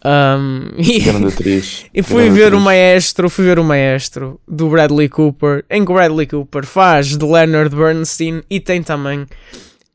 [0.03, 0.99] Ahm, e,
[1.93, 2.63] e fui Grande ver o atriz.
[2.63, 7.25] maestro, fui ver o maestro do Bradley Cooper, em que o Bradley Cooper faz de
[7.25, 9.25] Leonard Bernstein e tem também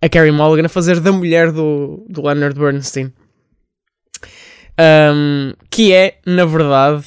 [0.03, 3.13] a Carrie Mulligan a fazer da mulher do, do Leonard Bernstein.
[4.79, 7.05] Ahm, que é, na verdade,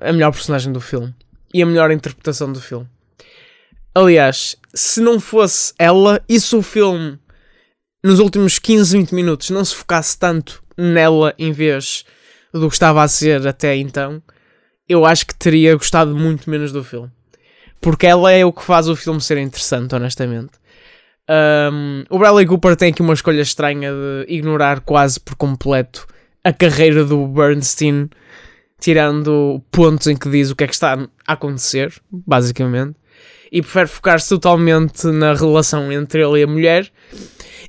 [0.00, 1.14] a melhor personagem do filme
[1.52, 2.86] e a melhor interpretação do filme.
[3.94, 7.18] Aliás, se não fosse ela, e se o filme
[8.04, 12.04] nos últimos 15, 20 minutos não se focasse tanto nela em vez
[12.52, 14.22] do que estava a ser até então,
[14.88, 17.10] eu acho que teria gostado muito menos do filme.
[17.80, 20.52] Porque ela é o que faz o filme ser interessante, honestamente.
[21.28, 26.06] Um, o Bradley Cooper tem aqui uma escolha estranha de ignorar quase por completo
[26.44, 28.08] a carreira do Bernstein,
[28.80, 32.96] tirando pontos em que diz o que é que está a acontecer, basicamente,
[33.50, 36.92] e prefere focar-se totalmente na relação entre ele e a mulher.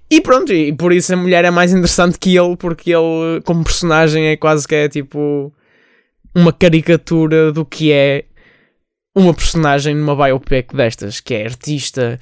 [0.10, 3.64] E pronto, e por isso a mulher é mais interessante que ele, porque ele, como
[3.64, 5.54] personagem, é quase que é tipo
[6.34, 8.26] uma caricatura do que é
[9.16, 12.20] uma personagem numa biopic destas, que é artista,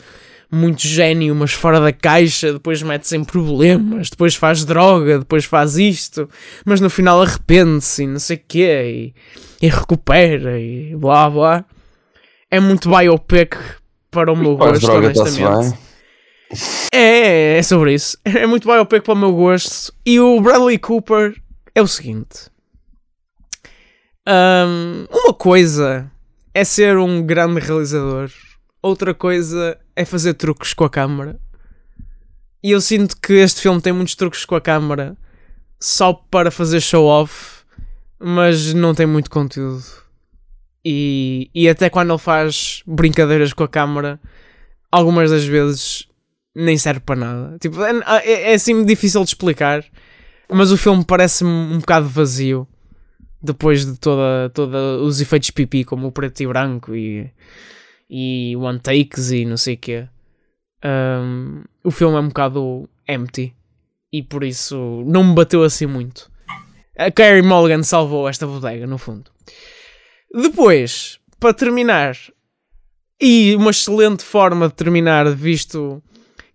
[0.51, 5.77] muito gênio, mas fora da caixa, depois mete-se em problemas, depois faz droga, depois faz
[5.77, 6.29] isto,
[6.65, 9.13] mas no final arrepende-se e não sei o quê,
[9.61, 11.65] e, e recupera e blá blá.
[12.49, 13.55] É muito biopic
[14.11, 15.69] para o meu gosto, droga, honestamente.
[15.71, 15.85] bem.
[16.93, 18.17] É, é sobre isso.
[18.23, 19.93] É muito biopic para o meu gosto.
[20.05, 21.35] E o Bradley Cooper
[21.73, 22.49] é o seguinte:
[24.25, 26.09] Ahm, uma coisa
[26.53, 28.31] é ser um grande realizador,
[28.81, 31.39] outra coisa é fazer truques com a câmara.
[32.61, 35.15] E eu sinto que este filme tem muitos truques com a câmara
[35.79, 37.63] só para fazer show off,
[38.19, 39.83] mas não tem muito conteúdo.
[40.83, 44.19] E, e até quando ele faz brincadeiras com a câmara,
[44.91, 46.07] algumas das vezes
[46.55, 47.57] nem serve para nada.
[47.59, 47.91] Tipo, é,
[48.23, 49.83] é, é assim difícil de explicar,
[50.49, 52.67] mas o filme parece-me um bocado vazio
[53.41, 57.29] depois de toda, toda os efeitos pipi, como o preto e branco e,
[58.09, 60.07] e one takes e não sei o quê.
[60.83, 63.55] Um, o filme é um bocado empty
[64.11, 66.31] e por isso não me bateu assim muito.
[66.97, 69.29] A Carrie Mulligan salvou esta bodega, no fundo.
[70.33, 72.15] Depois, para terminar,
[73.19, 76.01] e uma excelente forma de terminar, visto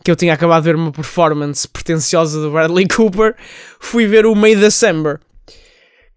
[0.02, 3.36] que eu tinha acabado de ver uma performance pretenciosa do Bradley Cooper,
[3.78, 5.20] fui ver o May December.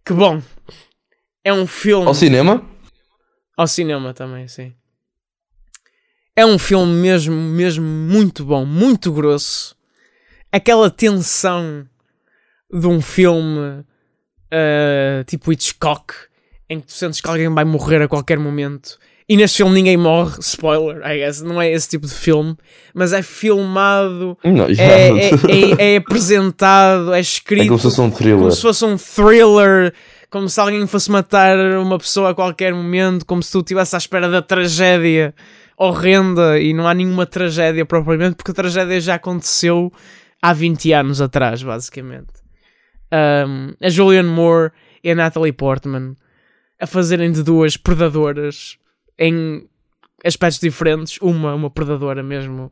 [0.05, 0.41] Que bom!
[1.43, 2.07] É um filme.
[2.07, 2.65] Ao cinema?
[3.57, 4.73] Ao cinema também, sim.
[6.35, 9.75] É um filme mesmo, mesmo muito bom, muito grosso.
[10.51, 11.85] Aquela tensão
[12.71, 13.59] de um filme
[14.51, 16.13] uh, tipo Hitchcock,
[16.69, 18.97] em que tu sentes que alguém vai morrer a qualquer momento.
[19.29, 21.41] E neste filme ninguém morre, spoiler, I guess.
[21.41, 22.57] Não é esse tipo de filme,
[22.93, 28.01] mas é filmado, Não, é, é, é- é apresentado, é escrito É como se fosse
[28.01, 28.37] um thriller.
[28.39, 29.93] como se fosse um thriller,
[30.29, 33.97] como se alguém fosse matar uma pessoa a qualquer momento, como se tu estivesse à
[33.99, 35.33] espera da tragédia
[35.77, 39.91] horrenda e não há nenhuma tragédia propriamente, porque a tragédia já aconteceu
[40.41, 42.31] há 20 anos atrás, basicamente.
[43.11, 44.71] Um, a Julianne Moore
[45.03, 46.15] e a Natalie Portman
[46.79, 48.77] a fazerem de duas predadoras
[49.19, 49.67] em
[50.25, 51.17] aspectos diferentes.
[51.21, 52.71] Uma, uma predadora mesmo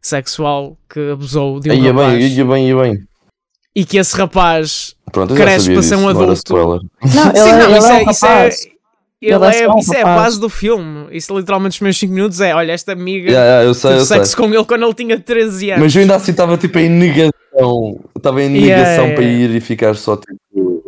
[0.00, 2.98] sexual que abusou de um Ia rapaz bem, ia bem, ia bem.
[3.74, 6.54] e que esse rapaz Pronto, Cresce para ser um adulto.
[6.54, 6.88] Não, ele,
[7.36, 8.50] Sim, é- não, isso é é, um isso é.
[9.26, 10.22] Ele é é, um isso é a rapaz.
[10.24, 11.06] base do filme.
[11.10, 14.04] Isso literalmente os meus 5 minutos é, olha, esta amiga Yeah, yeah, eu sei, eu
[14.04, 14.18] sei.
[14.18, 15.82] sexo com ele quando ele tinha 13 anos.
[15.84, 18.00] Mas eu ainda assim estava tipo em negação.
[18.16, 19.44] Estava em negação yeah, para yeah.
[19.54, 20.36] ir e ficar só tipo.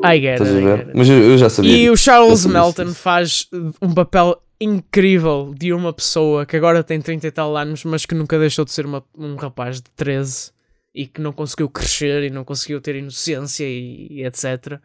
[0.04, 0.90] I get Estás a it, I get it.
[0.94, 1.76] Mas eu, eu já sabia.
[1.76, 2.96] E o Eu Charles Melton disso.
[2.96, 3.48] faz
[3.80, 8.14] um papel incrível de uma pessoa que agora tem 30 e tal anos, mas que
[8.14, 10.52] nunca deixou de ser uma- um rapaz de 13
[10.94, 14.78] e que não conseguiu crescer e não conseguiu ter inocência e, e etc.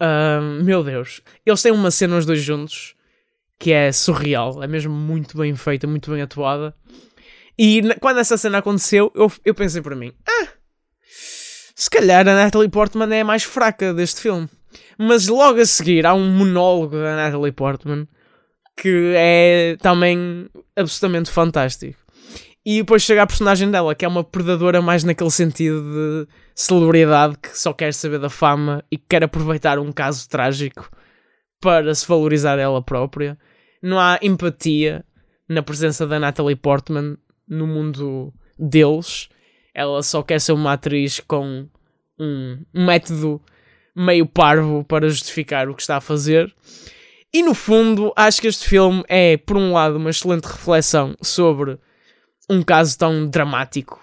[0.00, 2.94] Ahm, meu Deus, eles têm uma cena os dois juntos
[3.58, 6.74] que é surreal, é mesmo muito bem feita, muito bem atuada.
[7.58, 10.48] E quando essa cena aconteceu, eu, eu pensei para mim: ah,
[11.74, 14.48] se calhar a Natalie Portman é a mais fraca deste filme.
[14.98, 18.06] Mas logo a seguir há um monólogo da Natalie Portman
[18.76, 21.98] que é também absolutamente fantástico.
[22.68, 27.38] E depois chega a personagem dela, que é uma predadora mais naquele sentido de celebridade
[27.38, 30.90] que só quer saber da fama e que quer aproveitar um caso trágico
[31.60, 33.38] para se valorizar ela própria.
[33.80, 35.04] Não há empatia
[35.48, 39.28] na presença da Natalie Portman no mundo deles.
[39.72, 41.68] Ela só quer ser uma atriz com
[42.18, 43.40] um método
[43.94, 46.52] meio parvo para justificar o que está a fazer.
[47.32, 51.78] E no fundo, acho que este filme é, por um lado, uma excelente reflexão sobre
[52.48, 54.00] um caso tão dramático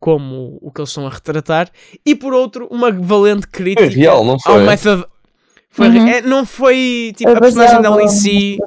[0.00, 1.70] como o que eles estão a retratar,
[2.04, 4.64] e por outro, uma valente crítica Foi real, não ao foi?
[4.64, 5.08] método.
[5.70, 6.06] Foi, Uhum.
[6.08, 8.58] é, não foi tipo É a personagem dela em si.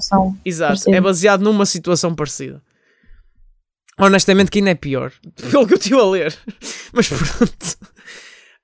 [0.44, 0.98] Exato, parecida.
[0.98, 2.62] é baseado numa situação parecida.
[4.00, 5.12] Honestamente, que ainda é pior,
[5.52, 6.38] pelo que eu estive a ler.
[6.94, 7.78] Mas pronto.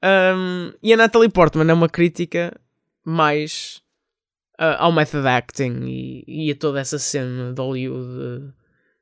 [0.03, 2.53] Um, e a Natalie Portman é uma crítica
[3.05, 3.81] mais
[4.59, 8.53] uh, ao method acting e, e a toda essa cena de Hollywood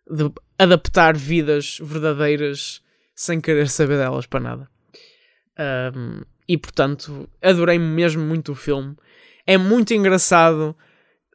[0.09, 2.83] de, de adaptar vidas verdadeiras
[3.15, 4.69] sem querer saber delas para nada.
[5.95, 8.95] Um, e portanto, adorei mesmo muito o filme.
[9.47, 10.75] É muito engraçado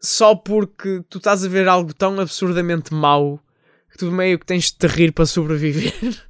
[0.01, 3.43] só porque tu estás a ver algo tão absurdamente mau
[3.91, 5.93] que tu meio que tens de te rir para sobreviver.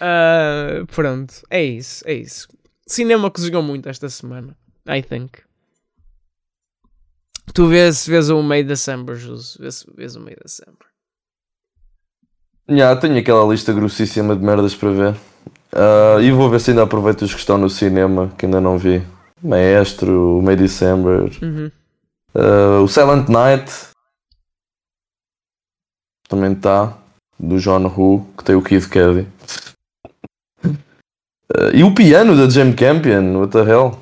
[0.00, 2.46] Ah, pronto, é isso, é isso.
[2.86, 5.40] Cinema cozinhou muito esta semana, I think.
[7.52, 10.87] Tu vês, vês o May December, Jus, vês, vês o May December.
[12.68, 15.16] Já, tenho aquela lista grossíssima de merdas para ver.
[15.72, 18.76] Ah, e vou ver se ainda aproveito os que estão no cinema, que ainda não
[18.78, 19.02] vi.
[19.42, 21.70] Maestro, o May December, Uhum.
[22.34, 23.72] ah, o Silent Night.
[26.28, 26.96] Também está.
[27.40, 29.26] Do John Who, que tem o Kid Cudi.
[31.54, 33.98] Ah, e o piano da Jane Campion, what the hell?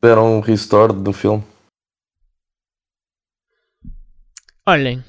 [0.00, 1.42] Deram um restore do filme.
[4.68, 5.04] Olhem,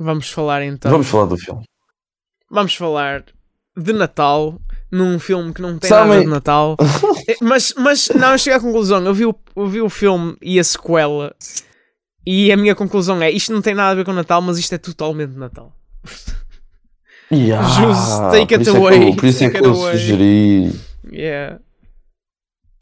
[0.00, 0.90] vamos falar então.
[0.90, 1.62] Vamos falar do filme.
[2.50, 3.24] Vamos falar
[3.76, 4.60] de Natal
[4.90, 6.76] num filme que não tem Sabem- nada de Natal.
[7.28, 9.04] Eh, mas, mas não, eu cheguei à conclusão.
[9.04, 11.32] Eu vi, o, eu vi o filme e a sequela
[12.26, 14.74] e a minha conclusão é isto não tem nada a ver com Natal, mas isto
[14.74, 15.72] é totalmente Natal.
[17.32, 19.92] Yeah, Just take it isso é que eu- away, por isso é que eu away.
[19.98, 20.72] sugeri.
[21.12, 21.60] Yeah.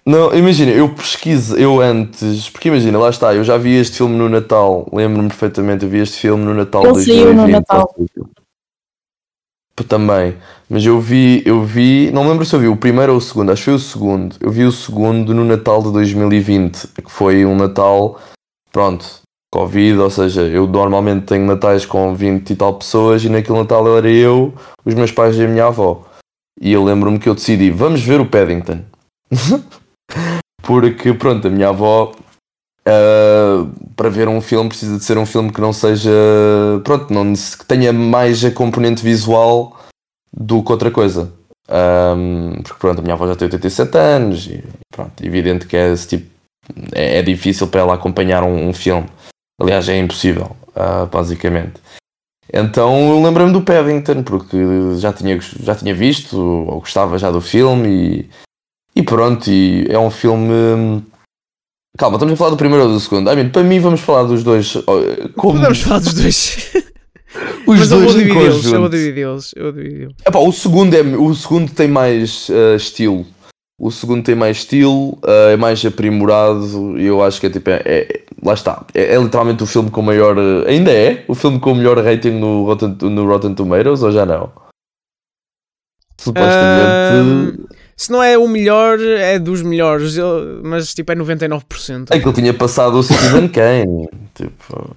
[0.09, 4.17] Não, imagina, eu pesquiso, eu antes, porque imagina, lá está, eu já vi este filme
[4.17, 7.53] no Natal, lembro-me perfeitamente, eu vi este filme no Natal Ele de saiu no 2020.
[7.53, 7.95] Natal.
[9.87, 10.35] Também,
[10.67, 13.53] mas eu vi, eu vi, não lembro se eu vi o primeiro ou o segundo,
[13.53, 14.37] acho que foi o segundo.
[14.41, 18.19] Eu vi o segundo no Natal de 2020, que foi um Natal,
[18.73, 19.05] pronto,
[19.53, 23.99] Covid, ou seja, eu normalmente tenho natais com 20 e tal pessoas e naquele Natal
[23.99, 24.55] era eu,
[24.87, 26.07] os meus pais e a minha avó.
[26.59, 28.81] E eu lembro-me que eu decidi, vamos ver o Paddington.
[30.69, 32.13] Porque, pronto, a minha avó,
[32.87, 36.11] ah, para ver um filme, precisa de ser um filme que não seja.
[36.85, 39.81] Pronto, não, que tenha mais a componente visual
[40.31, 41.33] do que outra coisa.
[41.71, 45.91] Ahm, porque, pronto, a minha avó já tem 87 anos e, pronto, evidente que é
[45.91, 46.31] esse tipo.
[46.93, 49.09] É, é difícil para ela acompanhar um, um filme.
[49.59, 51.81] Aliás, é impossível, ah, basicamente.
[52.53, 54.59] Então lembrei-me do Paddington, porque
[54.99, 58.31] já tinha, já tinha visto, ou gostava já do filme, e,
[58.99, 60.53] e pronto, e é um filme.
[60.53, 61.03] hum,
[61.97, 63.31] Calma, estamos a falar do primeiro ou do segundo?
[63.31, 64.73] I mean, para mim, vamos falar dos dois.
[65.37, 66.73] Como Podemos falar dos dois.
[67.65, 68.03] os mas dois.
[68.03, 69.53] Eu vou dividi-los.
[69.55, 70.15] Eu vou dividi-los.
[70.27, 73.25] Epá, o, segundo é, o segundo tem mais ah, estilo.
[73.81, 77.71] O segundo tem mais estilo, ah, é mais aprimorado, e eu acho que é tipo.
[77.71, 78.85] É, é- lá está.
[78.95, 80.37] É, é literalmente o filme com o maior.
[80.37, 84.11] ah, ainda é o filme com o melhor rating no Rotten, no Rotten Tomatoes, ou
[84.11, 84.51] já não?
[86.21, 87.68] Supostamente.
[87.99, 90.17] Se não é o melhor, é dos melhores.
[90.17, 92.11] eu- Mas tipo é 99%.
[92.15, 94.09] É que ele tinha passado o Citizen Kane.
[94.35, 94.97] tipo.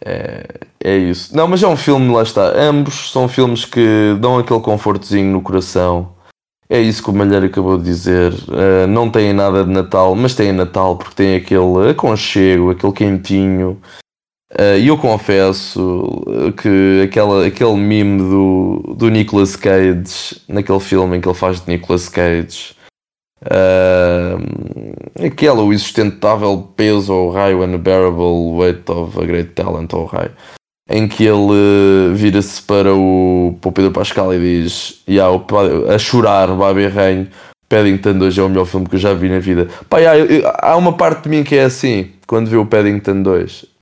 [0.00, 0.44] É,
[0.82, 1.36] é isso.
[1.36, 2.56] Não, mas é um filme, lá está.
[2.56, 6.12] Ambos são filmes que dão aquele confortozinho no coração.
[6.70, 8.32] É isso que o Malheiro acabou de dizer.
[8.32, 13.80] Uh, não têm nada de Natal, mas têm Natal porque tem aquele aconchego, aquele quentinho.
[14.52, 21.16] Uh, E eu confesso uh, que aquela, aquele meme do, do Nicolas Cage, naquele filme
[21.16, 22.78] em que ele faz de Nicolas Cage,
[23.40, 30.32] Uh, aquela, o insustentável peso ou raio, unbearable weight of a great talent ou raio,
[30.90, 35.32] em que ele vira-se para o, para o Pedro Pascal e diz yeah,
[35.94, 37.28] a chorar, Babi Rainho,
[37.68, 39.68] Paddington 2 é o melhor filme que eu já vi na vida.
[39.92, 43.77] Eu, eu, há uma parte de mim que é assim, quando vê o Paddington 2.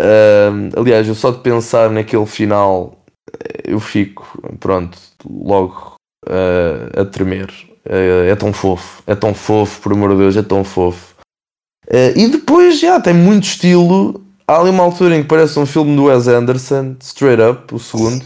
[0.00, 2.98] Uh, aliás, eu só de pensar naquele final,
[3.64, 7.50] eu fico, pronto, logo uh, a tremer
[7.88, 11.14] é, é tão fofo, é tão fofo, por amor de Deus, é tão fofo.
[11.86, 14.20] Uh, e depois já tem muito estilo.
[14.46, 17.78] Há ali uma altura em que parece um filme do Wes Anderson, Straight Up, o
[17.78, 18.24] segundo.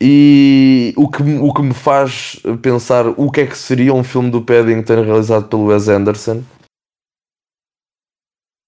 [0.00, 4.30] E o que, o que me faz pensar o que é que seria um filme
[4.30, 6.42] do Paddington realizado pelo Wes Anderson.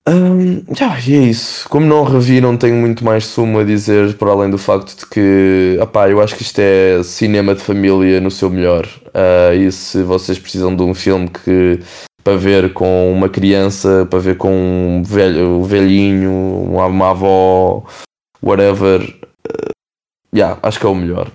[0.09, 1.69] Um, yeah, e é isso.
[1.69, 5.07] Como não revi, não tenho muito mais sumo a dizer, para além do facto de
[5.07, 8.85] que, opá, eu acho que isto é cinema de família no seu melhor.
[9.09, 11.79] Uh, e se vocês precisam de um filme que
[12.25, 17.85] para ver com uma criança, para ver com um velho, velhinho, uma, uma avó,
[18.43, 19.71] whatever, uh,
[20.35, 21.31] yeah, acho que é o melhor.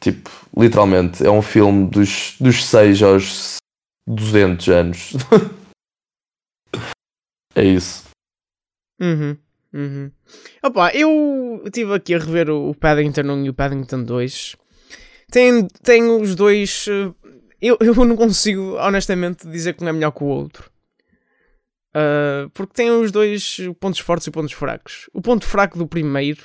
[0.00, 3.56] Tipo, literalmente, é um filme dos, dos 6 aos
[4.08, 5.12] 200 anos.
[7.54, 8.07] é isso.
[9.00, 9.36] Uhum.
[9.72, 10.10] Uhum.
[10.62, 14.56] Opa, eu estive aqui a rever o Paddington 1 e o Paddington 2.
[15.30, 16.86] Tem, tem os dois.
[16.88, 17.12] Eh,
[17.60, 20.70] eu, eu não consigo, honestamente, dizer que um é melhor que o outro.
[21.90, 25.08] Uh, porque tem os dois pontos fortes e pontos fracos.
[25.12, 26.42] O ponto fraco do primeiro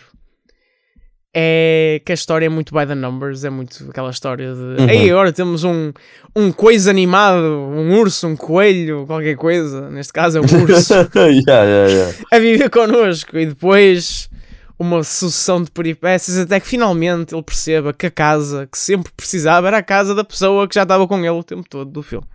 [1.34, 4.90] é que a história é muito by the numbers, é muito aquela história de uhum.
[4.90, 5.92] Ei, agora temos um,
[6.36, 11.64] um coisa animado, um urso, um coelho, qualquer coisa, neste caso é um urso, yeah,
[11.64, 12.18] yeah, yeah.
[12.32, 14.30] a viver connosco e depois
[14.78, 19.68] uma sucessão de peripécias até que finalmente ele perceba que a casa que sempre precisava
[19.68, 22.28] era a casa da pessoa que já estava com ele o tempo todo do filme.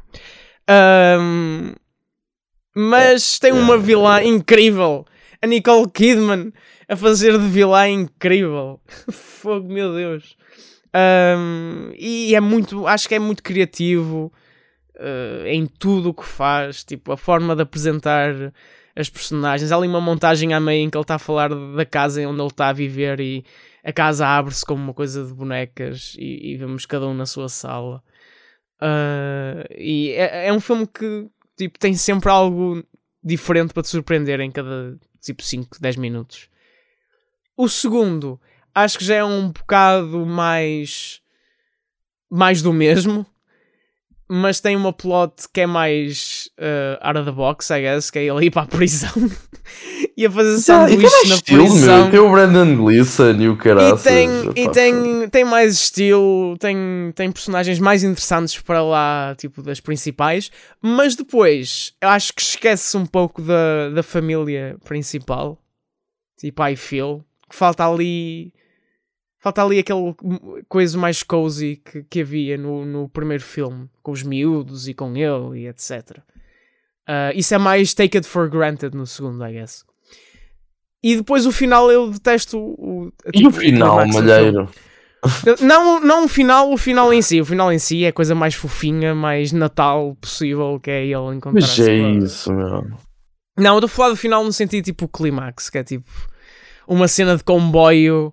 [0.69, 1.73] Um,
[2.75, 5.05] mas tem uma vilã incrível,
[5.43, 6.53] a Nicole Kidman
[6.89, 8.81] a fazer de vilã incrível.
[9.11, 10.37] Fogo, meu Deus.
[10.95, 14.33] Um, e é muito, acho que é muito criativo
[14.97, 16.85] uh, em tudo o que faz.
[16.85, 18.53] Tipo, a forma de apresentar
[18.99, 19.71] as personagens.
[19.71, 22.41] Há ali uma montagem à meia em que ele está a falar da casa onde
[22.41, 23.45] ele está a viver e
[23.85, 27.49] a casa abre-se como uma coisa de bonecas e, e vemos cada um na sua
[27.49, 28.03] sala.
[28.83, 32.85] Uh, e é, é, um filme que tipo, tem sempre algo
[33.23, 36.49] diferente para te surpreender em cada tipo 5, 10 minutos.
[37.57, 38.41] O segundo,
[38.75, 41.21] acho que já é um bocado mais.
[42.31, 43.27] mais do mesmo.
[44.29, 48.19] Mas tem uma plot que é mais uh, out of the box, I guess, que
[48.19, 49.11] é ele ir para a prisão
[50.17, 52.03] e a fazer sanduíche na estilo, prisão.
[52.03, 52.11] Meu.
[52.11, 54.05] Tem o Brandon Gleeson e o caraças.
[54.05, 56.77] E, tem, e tem, tem mais estilo, tem,
[57.15, 60.51] tem personagens mais interessantes para lá, tipo, das principais.
[60.83, 65.59] Mas depois, eu acho que esquece um pouco da, da família principal.
[66.39, 68.53] Tipo, I feel falta ali.
[69.41, 70.15] Falta ali aquele
[70.69, 75.17] coisa mais cozy que, que havia no, no primeiro filme, com os miúdos e com
[75.17, 76.19] ele e etc.
[77.09, 79.85] Uh, isso é mais take it for granted no segundo, I guess.
[81.03, 83.13] E depois o final eu detesto o.
[83.27, 84.69] Tipo, e o final, o malheiro?
[85.61, 87.41] Não, não o final, o final em si.
[87.41, 91.37] O final em si é a coisa mais fofinha, mais natal possível, que é ele
[91.37, 91.61] encontrar.
[91.61, 92.85] Mas é isso, meu.
[93.57, 96.09] Não, eu estou a falar do final no sentido tipo clímax, que é tipo
[96.87, 98.33] uma cena de comboio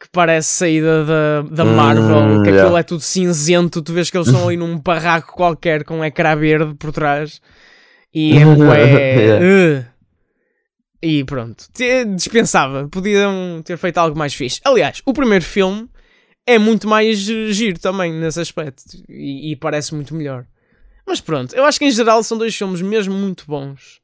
[0.00, 2.80] que parece saída da, da Marvel, hum, que aquilo yeah.
[2.80, 6.36] é tudo cinzento, tu vês que eles estão ali num barraco qualquer com um ecrã
[6.36, 7.40] verde por trás
[8.14, 9.44] e é bué, yeah.
[9.44, 9.98] uh,
[11.02, 11.64] e pronto,
[12.14, 14.60] dispensava, podiam ter feito algo mais fixe.
[14.64, 15.88] Aliás, o primeiro filme
[16.46, 20.44] é muito mais giro também nesse aspecto e, e parece muito melhor.
[21.06, 24.00] Mas pronto, eu acho que em geral são dois filmes mesmo muito bons,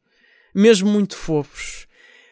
[0.55, 1.87] mesmo muito fofos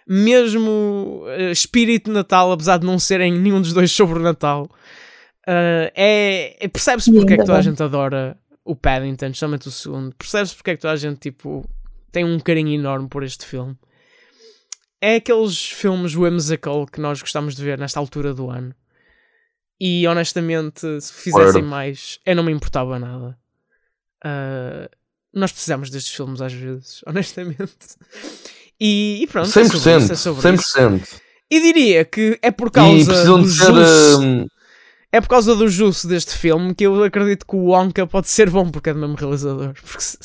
[0.07, 4.65] mesmo uh, espírito de Natal, apesar de não serem nenhum dos dois sobre o Natal.
[5.47, 9.71] Uh, é, é percebe-se porque é que toda a gente adora o Paddington, justamente o
[9.71, 10.15] segundo.
[10.17, 11.69] Percebe-se porque é que toda a gente tipo,
[12.11, 13.77] tem um carinho enorme por este filme.
[15.01, 18.73] É aqueles filmes whimsical que nós gostamos de ver nesta altura do ano.
[19.81, 23.37] E honestamente, se fizessem mais, eu não me importava nada.
[24.25, 24.89] Uh,
[25.35, 27.97] nós precisamos destes filmes às vezes, honestamente.
[28.81, 31.01] E, e pronto, 100%, é sobre isso, é sobre 100%.
[31.03, 31.21] Isso.
[31.51, 34.47] E diria que é por causa do juice, hum,
[35.13, 38.49] é por causa do juice deste filme que eu acredito que o Wonka pode ser
[38.49, 39.75] bom porque é do mesmo realizador.
[39.85, 40.19] Porque se,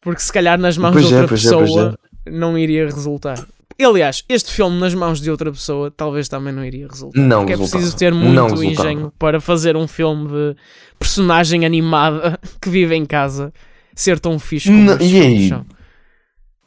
[0.00, 3.44] porque se calhar nas mãos pois de outra é, pessoa é, não iria resultar.
[3.84, 7.20] Aliás, este filme nas mãos de outra pessoa talvez também não iria resultar.
[7.20, 7.82] Não porque é resultava.
[7.82, 10.56] preciso ter muito engenho para fazer um filme de
[10.96, 13.52] personagem animada que vive em casa
[13.96, 15.48] ser tão fixe como Não, e aí?
[15.48, 15.66] são.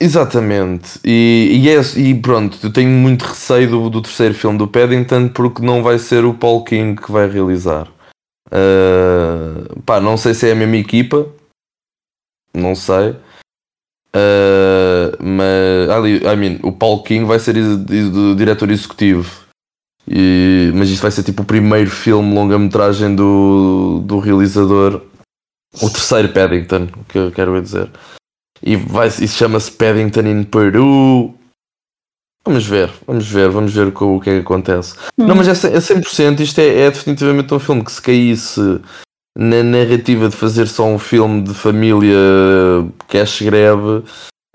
[0.02, 1.00] Exatamente.
[1.04, 5.28] E, e, é- e pronto, eu tenho muito receio do, do terceiro filme do Paddington
[5.30, 7.88] porque não vai ser o Paul King que vai realizar.
[8.48, 11.28] Uh, pá, não sei se é a mesma equipa.
[12.54, 13.12] Não sei.
[14.16, 17.56] Uh, mas ali, I mean, o Paul King vai ser
[18.38, 19.30] diretor executivo.
[20.08, 25.02] E- mas isto vai ser tipo o primeiro filme longa-metragem do, do realizador.
[25.82, 27.92] O terceiro Paddington, que eu quero dizer.
[28.62, 31.34] E vai, isso chama-se Paddington in Peru.
[32.46, 34.96] Vamos ver, vamos ver, vamos ver o que é que acontece.
[35.18, 38.60] Não, mas é, é 100%, isto é, é definitivamente um filme que se caísse
[39.38, 42.18] na narrativa de fazer só um filme de família
[43.08, 44.04] cash grab,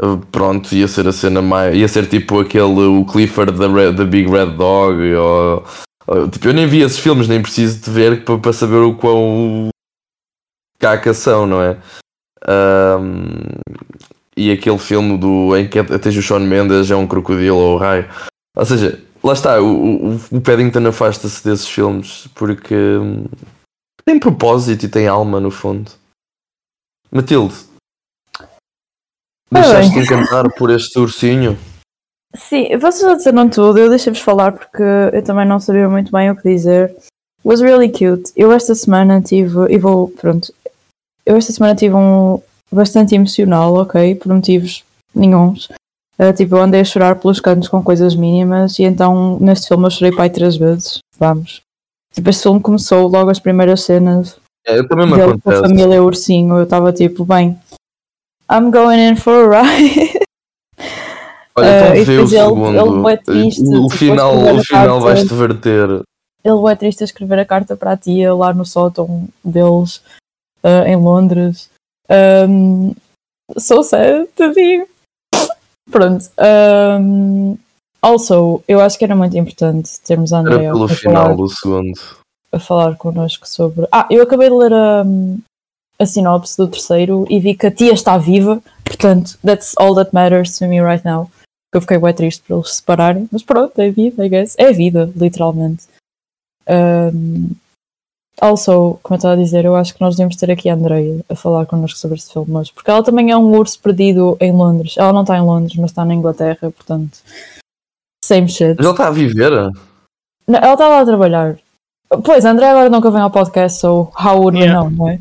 [0.02, 1.76] eh, pronto, ia ser a cena mais.
[1.76, 5.64] ia ser tipo aquele, o Clifford da, Red- da Big Red Dog, ou,
[6.06, 8.94] ou- tipo, eu nem vi esses filmes, nem preciso de ver para, para saber o
[8.94, 9.68] quão
[10.78, 11.78] caca são, não é?
[12.46, 13.58] Ahm,
[14.36, 18.08] e aquele filme do, em que até o Sean Mendes é um crocodilo ou raio.
[18.56, 23.26] Ou seja, lá está, o, o, o Paddington afasta-se desses filmes porque hum,
[24.04, 25.90] tem propósito e tem alma no fundo.
[27.10, 27.54] Matilde,
[29.50, 31.56] deixaste-te encantar por este ursinho?
[32.34, 34.82] Sim, vocês já disseram tudo, eu deixei-vos falar porque
[35.12, 36.94] eu também não sabia muito bem o que dizer.
[37.44, 38.32] Was really cute.
[38.34, 40.52] Eu esta semana tive, e vou, pronto,
[41.26, 42.40] eu esta semana tive um
[42.72, 45.68] bastante emocional, ok, por motivos nenhuns.
[46.18, 49.84] Uh, tipo, eu andei a chorar pelos cantos com coisas mínimas e então neste filme
[49.86, 50.98] eu chorei pai três vezes.
[51.18, 51.60] Vamos.
[52.12, 55.52] Tipo, este filme começou logo as primeiras cenas É, eu também me dele com a
[55.54, 55.60] acontece.
[55.62, 56.56] família Ursinho.
[56.56, 57.58] Eu estava tipo, bem,
[58.50, 60.20] I'm going in for a ride.
[61.56, 63.06] Olha, Eh, então e vê o ele- segundo.
[63.06, 66.02] ele é triste, o depois final, o final vais-te verter.
[66.44, 70.02] ele é triste a escrever a carta para a tia lá no sótão deles
[70.64, 71.68] ah, em Londres.
[72.10, 72.94] Um,
[73.58, 74.86] so sad, tadinho.
[75.90, 76.30] Pronto.
[76.38, 77.58] Um,
[78.00, 81.36] also, eu acho que era muito importante termos a Era Andrea pelo a, final falar,
[81.36, 82.00] do segundo.
[82.52, 83.86] a falar connosco sobre.
[83.92, 85.04] Ah, eu acabei de ler a,
[85.98, 88.62] a sinopse do terceiro e vi que a tia está viva.
[88.84, 91.30] Portanto, that's all that matters to me right now.
[91.74, 94.54] Eu fiquei bem triste por eles se separarem, mas pronto, é vida, I guess.
[94.56, 95.88] É vida, literalmente.
[96.68, 97.50] Um,
[98.40, 101.24] also, como eu estava a dizer, eu acho que nós devemos ter aqui a Andreia
[101.28, 104.52] a falar connosco sobre este filme hoje, porque ela também é um urso perdido em
[104.52, 104.94] Londres.
[104.96, 107.18] Ela não está em Londres, mas está na Inglaterra, portanto,
[108.24, 108.74] same shit.
[108.76, 109.50] Mas ele está a viver?
[110.46, 111.58] Não, ela está lá a trabalhar.
[112.24, 114.80] Pois, a André agora nunca vem ao podcast, so how would we Yeah.
[114.80, 115.18] know, não é?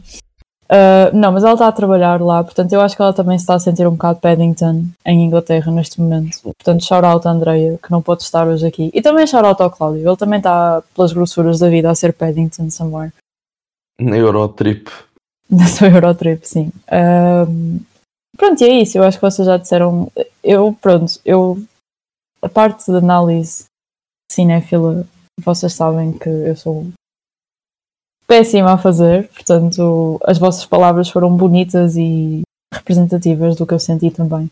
[0.74, 3.44] Uh, não, mas ela está a trabalhar lá, portanto eu acho que ela também se
[3.44, 6.42] está a sentir um bocado Paddington em Inglaterra neste momento.
[6.42, 8.90] Portanto, shout out a Andreia, que não pode estar hoje aqui.
[8.92, 12.14] E também shout out ao Cláudio, ele também está pelas grossuras da vida a ser
[12.14, 13.14] Paddington somewhere.
[14.00, 14.90] Na Eurotrip.
[15.48, 16.72] Na sua Eurotrip, sim.
[16.92, 17.80] Um,
[18.36, 20.12] pronto, e é isso, eu acho que vocês já disseram.
[20.44, 21.62] Eu, pronto, eu.
[22.42, 23.66] A parte de análise
[24.32, 25.06] cinéfila,
[25.40, 26.88] vocês sabem que eu sou
[28.28, 32.42] péssima a fazer, portanto, as vossas palavras foram bonitas e
[32.74, 34.50] representativas do que eu senti também.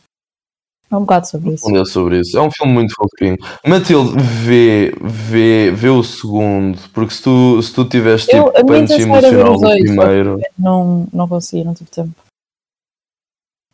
[0.92, 1.64] É um bocado sobre isso.
[1.64, 2.38] Respondeu sobre isso.
[2.38, 3.38] É um filme muito fofinho.
[3.66, 9.02] Matilde, vê, vê, vê o segundo, porque se tu, se tu tiveres Eu- tipo punch
[9.02, 10.42] emocional no primeiro.
[10.60, 12.12] Não, não consegui, não tive tempo.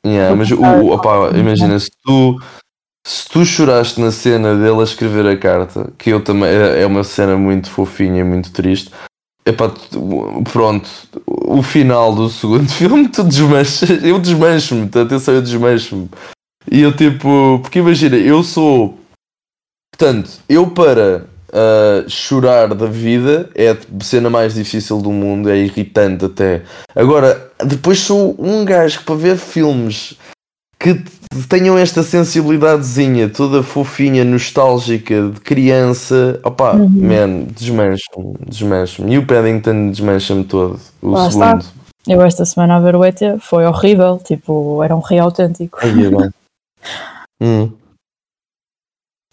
[0.06, 2.39] Yeah, mas o, o- opá, imagina, se tu,
[3.06, 6.86] se tu choraste na cena dele a escrever a carta, que eu também é é
[6.86, 8.91] uma cena muito fofinha e muito triste.
[9.48, 9.72] Epá,
[10.52, 10.89] pronto,
[11.26, 16.10] o final do segundo filme, tu desmanchas, eu desmancho-me, atenção, eu desmancho-me.
[16.70, 19.00] E eu tipo, porque imagina, eu sou,
[19.93, 25.58] portanto, eu para ah, chorar da vida é a cena mais difícil do mundo, é
[25.58, 26.64] irritante até.
[26.93, 30.18] Agora, depois sou um gajo que para ver filmes
[30.94, 36.90] que tenham esta sensibilidadezinha toda fofinha, nostálgica, de criança, opá, Uhum.
[36.90, 39.14] man, desmancho-me, desmancho-me.
[39.14, 40.80] E o Paddington desmancha-me todo.
[41.02, 41.60] O Lá está.
[41.62, 41.78] segundo.
[42.08, 45.78] Eu esta semana a ver o ET foi horrível, tipo, era um rei autêntico.
[45.82, 46.10] Aí é.
[47.40, 47.72] Hum.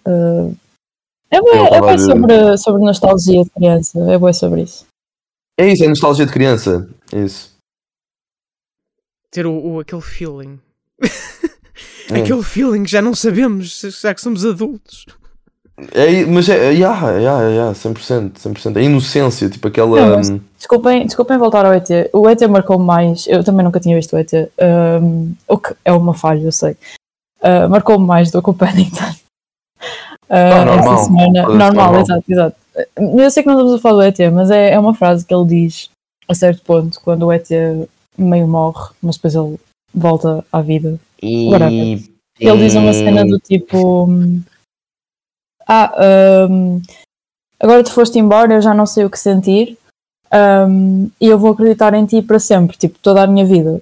[0.06, 0.54] Uh,
[1.30, 1.98] é bem, é bem ver.
[1.98, 4.84] sobre, sobre nostalgia de criança, é bem sobre isso.
[5.58, 6.86] É isso, é nostalgia de criança.
[7.12, 7.52] É isso.
[9.30, 10.60] Ter o, o- aquele feeling.
[12.10, 12.20] É.
[12.20, 15.06] Aquele feeling que já não sabemos, já que somos adultos.
[15.92, 18.76] É, mas é, yeah, yeah, yeah, 100%, 100%.
[18.76, 20.00] A inocência, tipo aquela.
[20.00, 21.88] Não, mas- hum, Desculpem, desculpem voltar ao ET.
[22.12, 24.30] O ET marcou mais, eu também nunca tinha visto o ET,
[25.02, 26.76] um, o que é uma falha, eu sei.
[27.42, 29.04] Uh, marcou mais do que o Paddington.
[30.30, 30.94] Ah, Ah, normal.
[30.94, 32.00] Esta semana, normal, normal.
[32.00, 32.56] exato, exato.
[32.96, 35.34] Eu sei que não estamos a falar do ET, mas é, é uma frase que
[35.34, 35.90] ele diz
[36.28, 37.48] a certo ponto, quando o ET
[38.16, 39.58] meio morre, mas depois ele
[39.94, 40.98] volta à vida.
[41.50, 42.02] Whatever.
[42.40, 44.06] Ele diz uma cena do tipo:
[45.66, 46.82] Ah, hum,
[47.60, 49.78] agora tu foste embora, eu já não sei o que sentir,
[50.68, 53.80] hum, e eu vou acreditar em ti para sempre, tipo, toda a minha vida.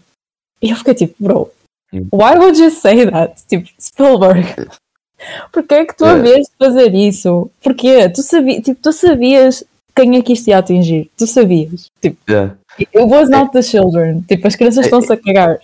[0.62, 1.50] E eu fiquei tipo, bro,
[1.92, 2.06] Hum.
[2.12, 3.34] why would you say that?
[3.48, 4.46] Tipo, Spielberg,
[5.52, 6.10] porquê é que tu É.
[6.12, 7.50] havias de fazer isso?
[7.62, 8.08] Porquê?
[8.08, 9.64] Tu, sabi, tipo, tu sabias
[9.94, 11.86] quem é que isto ia atingir, tu sabias.
[12.00, 12.56] Tipo, Yeah.
[12.78, 15.58] it was not the children, tipo, as crianças É- estão-se a cagar.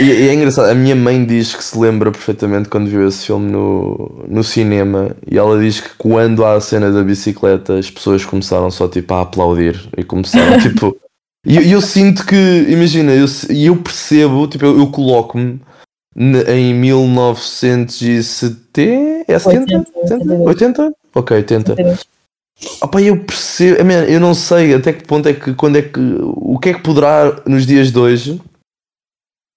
[0.00, 3.26] E, e é engraçado, a minha mãe diz que se lembra perfeitamente quando viu esse
[3.26, 7.90] filme no, no cinema e ela diz que quando há a cena da bicicleta as
[7.90, 10.96] pessoas começaram só tipo a aplaudir e começaram tipo.
[11.46, 15.60] E eu, eu sinto que, imagina, eu, e eu percebo, tipo, eu, eu coloco-me
[16.16, 18.80] em 1970.
[19.28, 19.78] É 70?
[19.78, 20.34] 80, 80?
[20.42, 20.92] 80?
[21.14, 21.76] Ok, 80.
[22.80, 26.58] Opa, eu percebo, eu não sei até que ponto é que, quando é que, o
[26.58, 28.40] que é que poderá nos dias de hoje,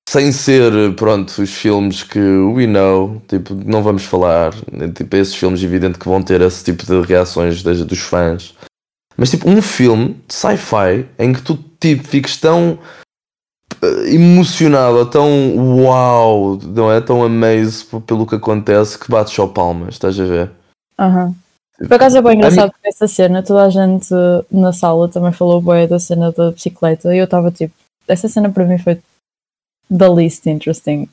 [0.09, 5.35] sem ser, pronto, os filmes que we know, tipo, não vamos falar, né, tipo, esses
[5.35, 8.55] filmes evidente que vão ter esse tipo de reações das- dos fãs,
[9.15, 12.79] mas tipo, um filme de sci-fi em que tu, tipo, fiques tão
[13.83, 15.29] eh, emocionado, tão
[15.85, 16.99] uau, não é?
[16.99, 20.49] Tão amazed pelo que acontece que bates só palmas, estás a ver?
[20.97, 21.35] Aham.
[21.77, 24.09] Por acaso é bem engraçado porque essa cena, toda a gente
[24.51, 27.73] na sala também falou bem da cena da bicicleta e eu estava tipo,
[28.07, 28.99] essa cena para mim foi
[29.95, 31.07] the least interesting.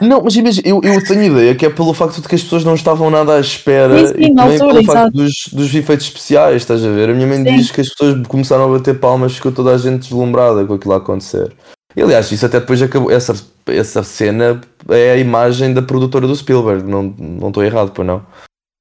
[0.00, 2.64] Não, mas imagina, eu, eu tenho ideia que é pelo facto de que as pessoas
[2.64, 6.06] não estavam nada à espera Sim, sim, e também altura, pelo facto dos, dos efeitos
[6.06, 7.10] especiais, estás a ver?
[7.10, 7.56] A minha mãe Sim.
[7.56, 10.94] diz que as pessoas começaram a bater palmas, ficou toda a gente deslumbrada com aquilo
[10.94, 11.52] a acontecer.
[11.96, 13.10] E aliás, isso até depois acabou.
[13.10, 13.34] Essa,
[13.66, 18.22] essa cena é a imagem da produtora do Spielberg, não não estou errado, pois não?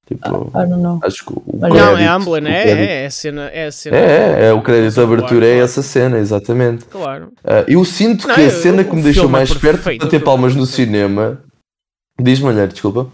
[0.10, 0.99] Tipo, I don't know.
[1.03, 3.41] acho que o Não, Não, crédito- é Amblin, o é, crédito- é, é a cena.
[3.49, 5.64] É, a cena É, é, é, o crédito de Claro, abertura é claro.
[5.66, 6.86] essa cena, exatamente.
[6.86, 7.32] Claro.
[7.43, 10.10] Ah, eu sinto Não, que a cena que me deixou é mais perto perfeito, de
[10.10, 11.39] ter é palmas no cinema.
[12.20, 13.07] Diz-me, olha, desculpa.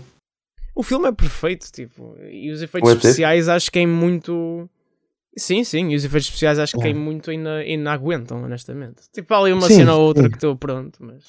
[0.73, 4.69] O filme é perfeito, tipo, e os efeitos especiais acho que é muito.
[5.37, 6.91] Sim, sim, e os efeitos especiais acho que É.
[6.91, 9.01] é muito ainda, ainda aguentam, honestamente.
[9.13, 10.29] Tipo, há ali uma Sim, cena ou outra sim.
[10.29, 11.23] que estou pronto, mas.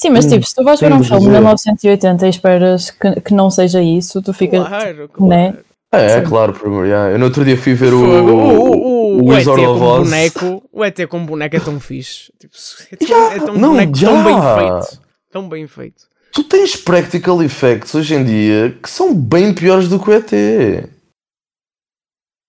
[0.00, 1.32] Sim, mas Hum, tipo, se tu vais ver um filme de é.
[1.32, 4.66] 1980 e esperas que, que não seja isso, tu ficas.
[4.66, 5.28] Claro, claro.
[5.28, 5.58] né?
[5.92, 7.10] É, é claro, primeiro, yeah.
[7.10, 7.98] Eu no outro dia fui ver o.
[7.98, 10.08] O, o, o, o, o ET Wizard of com Oz.
[10.08, 12.32] boneco, o ET com boneco é tão fixe.
[12.38, 12.54] Tipo,
[12.90, 15.02] é tão, Já, é tão não, boneco tão bem feito.
[15.30, 16.04] Tão bem feito.
[16.32, 20.32] Tu tens practical effects hoje em dia que são bem piores do que o ET.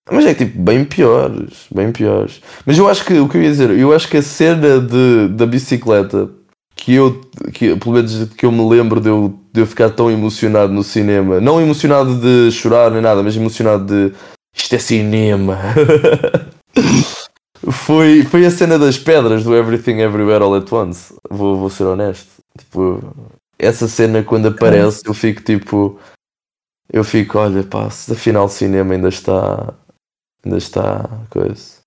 [0.10, 2.42] Mas é tipo, bem piores, bem piores.
[2.66, 5.28] Mas eu acho que, o que eu ia dizer, eu acho que a cena de,
[5.30, 6.30] da bicicleta,
[6.82, 7.22] que eu,
[7.54, 10.84] que, pelo menos que eu me lembro de eu, de eu ficar tão emocionado no
[10.84, 14.16] cinema, não emocionado de chorar nem nada, mas emocionado de
[14.56, 15.60] isto é cinema.
[17.70, 21.14] foi, foi a cena das pedras do Everything Everywhere All at Once.
[21.30, 22.42] Vou, vou ser honesto.
[22.58, 23.00] Tipo,
[23.60, 26.00] essa cena quando aparece, eu fico tipo.
[26.92, 29.72] Eu fico, olha, pá, afinal o cinema ainda está.
[30.44, 31.08] Ainda está.
[31.30, 31.81] coisa.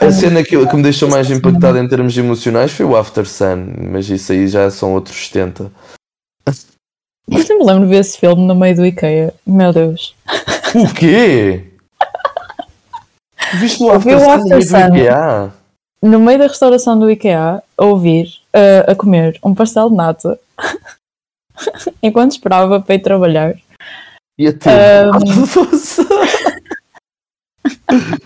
[0.00, 3.66] A, cena que, que me deixou mais impactado em termos emocionais foi o After Sun,
[3.90, 5.70] mas isso aí já são outros 70.
[7.28, 9.34] Eu sempre me lembro de ver esse filme no meio do IKEA.
[9.46, 10.14] Meu Deus.
[10.74, 11.64] O quê?
[13.60, 14.96] Viste o Eu vi After o Sun no After meio do Sun.
[14.96, 15.52] IKEA?
[16.02, 20.38] No meio da restauração do IKEA, a ouvir, uh, a comer um pastel de nata,
[22.02, 23.54] enquanto esperava para ir trabalhar.
[24.38, 24.50] E a?
[24.50, 25.12] Um,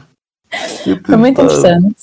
[1.05, 1.97] Foi muito interessante.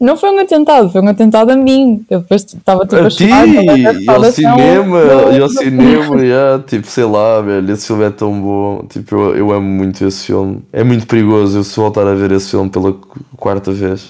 [0.00, 2.04] Não foi um atentado, foi um atentado a mim.
[2.10, 4.98] Eu depois estava tipo a, A ti, e ao restauração cinema,
[5.32, 9.36] e ao cinema, yeah, tipo, sei lá, velho, esse filme é tão bom, tipo, eu,
[9.36, 12.68] eu amo muito esse filme, é muito perigoso eu se voltar a ver esse filme
[12.68, 14.08] pela qu- quarta vez.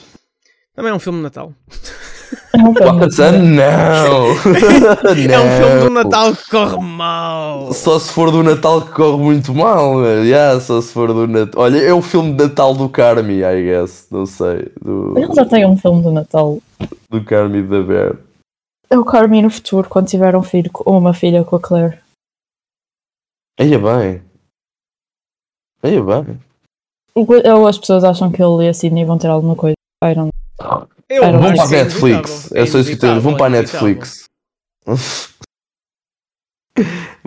[0.74, 1.52] Também é um filme de Natal.
[2.52, 4.26] Não!
[5.30, 5.90] É um filme do.
[5.90, 7.72] Natal que corre mal.
[7.72, 11.26] Só se for do Natal que corre muito mal, velho, yeah, só se for do
[11.26, 11.62] Natal.
[11.62, 15.44] Olha, é o filme de Natal do Carmi, I guess, não sei, do, Ele já
[15.44, 16.58] tem um filme do Natal.
[17.10, 18.16] do Carmi da Bear.
[18.90, 21.98] É o Carmen no futuro, quando tiver um filho ou uma filha com a Claire.
[23.58, 24.22] Aí é bem.
[25.82, 26.40] Aí é bem.
[27.14, 29.74] Ou as pessoas acham que ele e a Sidney vão ter alguma coisa.
[30.04, 30.30] I don't
[30.60, 30.88] know.
[31.12, 32.52] Eu Vão para a Netflix.
[32.54, 33.20] É só isso que tenho.
[33.20, 34.24] Vão para a Netflix.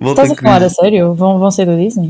[0.02, 1.14] Estás a falar a sério?
[1.14, 2.10] Vão, vão sair da Disney?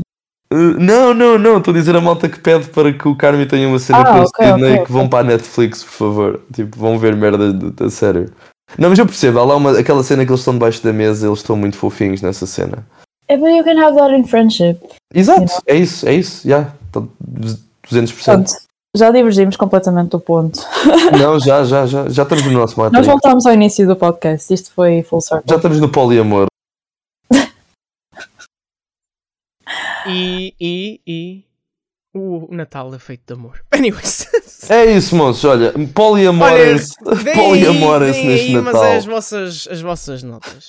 [0.52, 1.58] Uh, não, não, não.
[1.58, 4.04] Estou a dizer a malta que pede para que o Carmi tenha uma cena Ah,
[4.04, 5.10] com o ok, Sidney ok, que vão ok.
[5.10, 6.40] para a Netflix, por favor.
[6.54, 7.54] Tipo, vão ver merda
[7.84, 8.30] a sério.
[8.78, 9.38] Não, mas eu percebo.
[9.38, 12.22] Há lá uma, aquela cena que eles estão debaixo da mesa, eles estão muito fofinhos
[12.22, 12.86] nessa cena.
[13.28, 14.78] É bem, you can have that in friendship.
[15.12, 16.72] Exato, é isso, é isso, já.
[16.92, 17.02] Tá
[17.90, 18.14] 200%.
[18.14, 18.52] Portanto,
[18.96, 20.58] já divergimos completamente do ponto.
[21.18, 23.06] Não, já, já, já, já estamos no nosso Nós matriz.
[23.06, 24.52] voltámos ao início do podcast.
[24.52, 25.44] Isto foi full circle.
[25.48, 26.46] Já estamos no poliamor.
[30.08, 31.44] E, e, e
[32.14, 33.60] o Natal é feito de amor.
[33.74, 34.28] Anyways.
[34.70, 36.94] É isso, moços, olha, poliamorem-se
[37.24, 38.72] deem neste Natal.
[38.72, 40.68] Mas é as vossas, as vossas notas.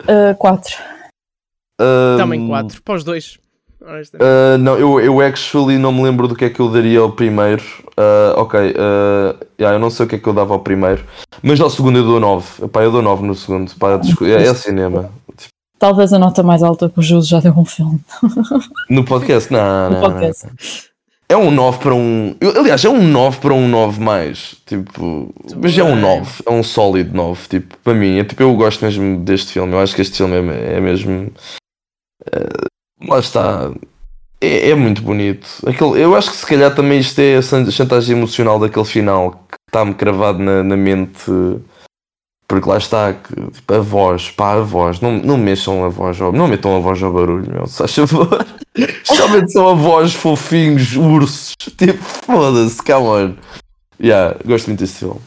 [0.00, 0.76] Uh, quatro.
[1.80, 3.38] Ahm, Também quatro, para os dois.
[4.20, 7.10] Ah, não, eu, eu actually não me lembro do que é que eu daria ao
[7.12, 7.62] primeiro.
[7.96, 11.04] Ah, ok, ah, yeah, eu não sei o que é que eu dava ao primeiro.
[11.42, 12.68] Mas ao segundo eu dou 9.
[12.68, 13.72] Pá, eu dou 9 no segundo.
[13.76, 15.10] Pá, desculpa, é, é cinema.
[15.78, 18.00] Talvez a nota mais alta que o Jus já deu um filme.
[18.88, 20.46] No podcast, não, No não, podcast.
[20.46, 20.52] não.
[21.28, 22.34] É um 9 para um.
[22.40, 24.54] eu- aliás, é um 9 para um 9 mais.
[24.66, 25.34] Tipo.
[25.56, 26.00] Mas é um bem.
[26.20, 26.42] 9.
[26.46, 27.48] É um sólido 9.
[27.48, 28.18] Tipo, para mim.
[28.18, 29.72] É, tipo, eu gosto mesmo deste filme.
[29.72, 31.32] Eu acho que este filme é, é mesmo.
[33.06, 33.70] Lá está.
[34.40, 35.48] É, é muito bonito.
[35.66, 39.56] Aquele, eu acho que se calhar também isto é a chantagem emocional daquele final que
[39.68, 41.30] está-me cravado na, na mente.
[42.48, 46.20] Porque lá está, que, tipo, a voz, pá, a voz, não, não mexam a voz,
[46.20, 48.44] ao, não metam a voz ao barulho, meu, se faz favor.
[48.76, 53.36] Especialmente são a voz fofinhos, ursos, tipo, foda-se, come on.
[53.98, 55.20] Yeah, gosto muito deste filme.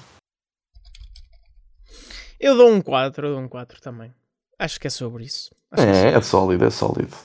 [2.40, 4.14] Eu dou um 4, eu dou um 4 também.
[4.60, 5.50] Acho que é sobre isso.
[5.72, 7.16] Acho que É, é sólido, é sólido.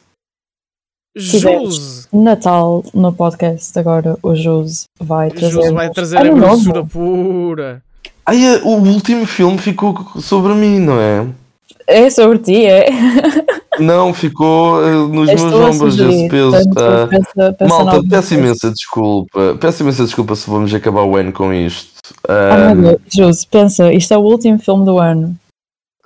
[1.16, 2.06] Jus.
[2.12, 3.76] Natal no podcast.
[3.78, 5.52] Agora o Jus vai trazer.
[5.62, 7.82] Jus vai trazer a grossura pura.
[8.26, 11.26] Ai, eh, o último filme ficou sobre mim, não é?
[11.86, 12.86] É sobre ti, é?
[13.80, 16.54] Não, ficou eh, nos meus ombros esse peso.
[16.76, 17.08] ah.
[17.08, 19.56] pensa- pensa Malta, peço imensa desculpa.
[19.60, 21.90] Peço imensa desculpa se vamos acabar o ano com isto.
[22.28, 25.34] Ah, Ah, meu Deus, Jus, pensa, isto é o último filme do ano.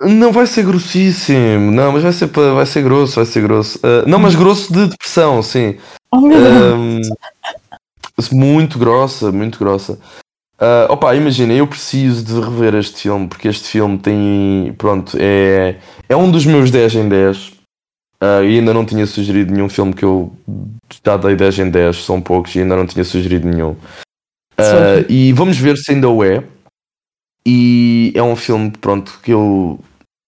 [0.01, 3.79] Não vai ser grossíssimo, não, mas vai ser, vai ser grosso, vai ser grosso.
[3.81, 5.77] Ah, não, mas grosso de depressão, sim.
[6.11, 7.09] Oh meu Deus!
[7.09, 9.97] Ahm, muito grossa, muito grossa.
[10.59, 15.77] Ah, opa, imagina, eu preciso de rever este filme, porque este filme tem, pronto, é,
[16.09, 17.53] é um dos meus 10 em 10.
[18.19, 20.33] Ah, e ainda não tinha sugerido nenhum filme que eu
[21.05, 23.75] já dei 10 em 10, são poucos, e ainda não tinha sugerido nenhum.
[24.57, 25.05] Sim.
[25.09, 26.41] e vamos ver se ainda o é.
[27.47, 29.79] E é um filme, pronto, que eu,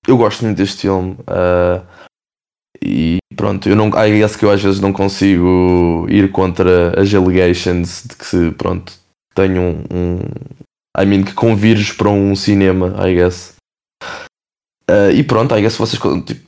[0.07, 1.17] eu gosto muito deste filme.
[1.27, 1.83] ah,
[2.81, 7.11] e pronto, eu não, I guess que eu às vezes não consigo ir contra as
[7.13, 8.93] allegations de que pronto,
[9.33, 10.19] tenho um, um
[10.99, 13.55] I mean, que convirges para um cinema, I guess.
[14.89, 16.47] Ah, e pronto, I guess vocês tipo,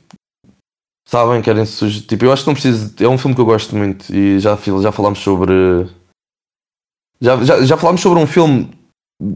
[1.08, 2.06] sabem, querem sugerir.
[2.06, 2.94] Tipo, eu acho que não preciso.
[3.00, 5.52] É um filme que eu gosto muito e já, já falámos sobre.
[7.20, 8.70] Já, já, já falámos sobre um filme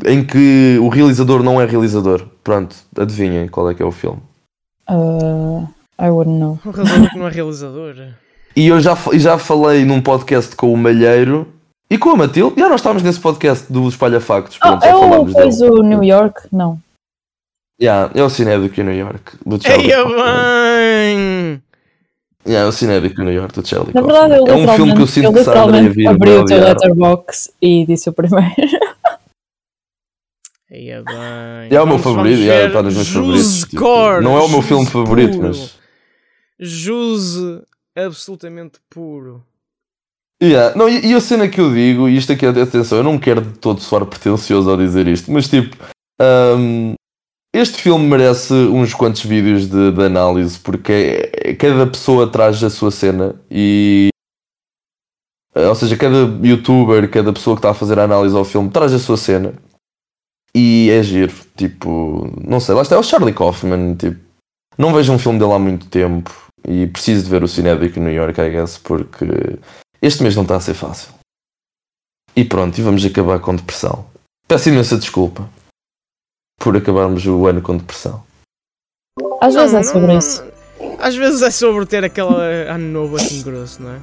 [0.07, 2.27] em que o realizador não é realizador.
[2.43, 4.21] Pronto, adivinhem qual é que é o filme.
[4.89, 5.67] Uh,
[6.01, 6.59] I wouldn't know.
[6.65, 7.95] O realizador que não é realizador.
[8.57, 11.49] E eu já, já falei num podcast com o Malheiro
[11.91, 12.59] e com a Matilde.
[12.59, 14.59] Já nós estávamos nesse podcast do Espalha Factos.
[14.61, 15.43] Ah, Pronto, já é o falámos dele.
[15.43, 16.49] coisa do New York?
[16.53, 16.79] Não.
[17.81, 19.33] Yeah, é o Cinédico em New York.
[19.45, 20.15] Do Charlie Kaufman.
[20.17, 21.63] bem!
[22.47, 24.47] Yeah, é o Cinédico em New York do Charlie Na verdade, eu.
[24.47, 26.31] É um filme que eu literalmente, sinto eu que se a Andrea literalmente vir abri
[26.31, 28.55] o teu letterbox e disse o primeiro.
[30.75, 31.17] Eia bem.
[31.71, 33.61] É o meu Vamos- favorito, ver está nos meus favoritos.
[33.65, 33.81] tipo,
[34.23, 35.49] não é o meu filme favorito, puro.
[35.49, 35.75] mas.
[36.59, 37.37] Jus
[37.97, 39.45] absolutamente puro.
[40.43, 40.77] Yeah.
[40.77, 43.41] Não, e, e a cena que eu digo, e isto aqui, atenção, eu não quero
[43.41, 45.77] de todo soar pretencioso ao dizer isto, mas tipo,
[46.59, 46.95] hum,
[47.55, 52.63] este filme merece uns quantos vídeos de, de análise, porque é- é- cada pessoa traz
[52.65, 54.09] a sua cena e.
[55.57, 58.93] Ou seja, cada youtuber, cada pessoa que está a fazer a análise ao filme traz
[58.93, 59.55] a sua cena
[60.55, 61.33] e é giro.
[61.57, 63.95] Tipo, não sei, lá está, é o Charlie Kaufman.
[63.97, 64.21] Tipo,
[64.79, 66.33] não vejo um filme dele há muito tempo
[66.67, 69.25] e preciso de ver o Cinédico em New York, I guess, porque
[70.03, 71.13] este mês não está a ser fácil.
[72.37, 74.07] E pronto, e vamos acabar com depressão.
[74.49, 75.49] Peço imensa desculpa
[76.59, 78.23] por acabarmos o ano com depressão.
[79.41, 80.45] Às vezes Não, é sobre não- isso.
[80.99, 82.35] Às vezes é sobre ter aquele
[82.69, 84.01] ano novo assim grosso, não é?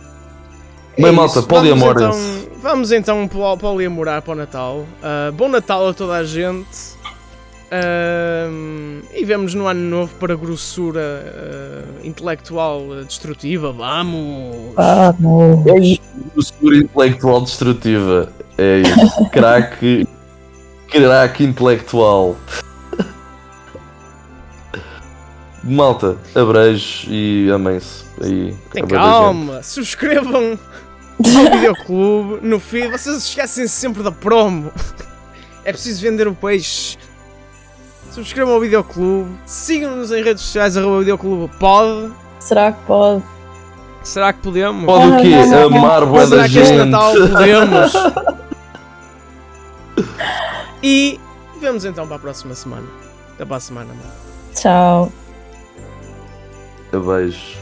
[0.98, 1.48] É Bem, malta, isso.
[1.48, 2.20] poliamorem-se.
[2.20, 4.86] Vamos então, vamos então pol- poliemorar para o Natal.
[5.02, 7.00] Ah, bom Natal a toda a gente.
[7.74, 13.72] Ahm, e vemos no ano novo para grossura ah, intelectual destrutiva.
[13.72, 14.74] Vamos!
[14.78, 15.64] Ah, não.
[16.34, 18.32] Grossura intelectual destrutiva.
[18.58, 19.26] É isso.
[19.32, 20.06] Craque.
[20.89, 22.36] Craque intelectual.
[25.64, 28.04] Malta, abreijos e amem-se.
[28.72, 30.58] Tem calma, subscrevam
[31.30, 32.91] ao videoclube no feed.
[32.91, 34.72] Vocês esquecem sempre da promo.
[35.63, 36.97] É preciso vender o peixe.
[38.11, 42.11] Subscrevam ao videoclube, sigam-nos em redes sociais, arroba videoclube pod.
[42.39, 43.24] Será que pode?
[44.03, 44.86] Será que podemos?
[44.86, 45.34] Pode o quê?
[45.53, 45.65] Ah.
[45.65, 46.89] Amar bué da Será que este gente.
[46.89, 47.93] Natal podemos?
[50.84, 51.19] e
[51.61, 52.86] vemos então para a próxima semana.
[53.36, 54.11] Até para a semana, mano.
[54.53, 55.11] Tchau.
[56.91, 57.61] Eu vejo.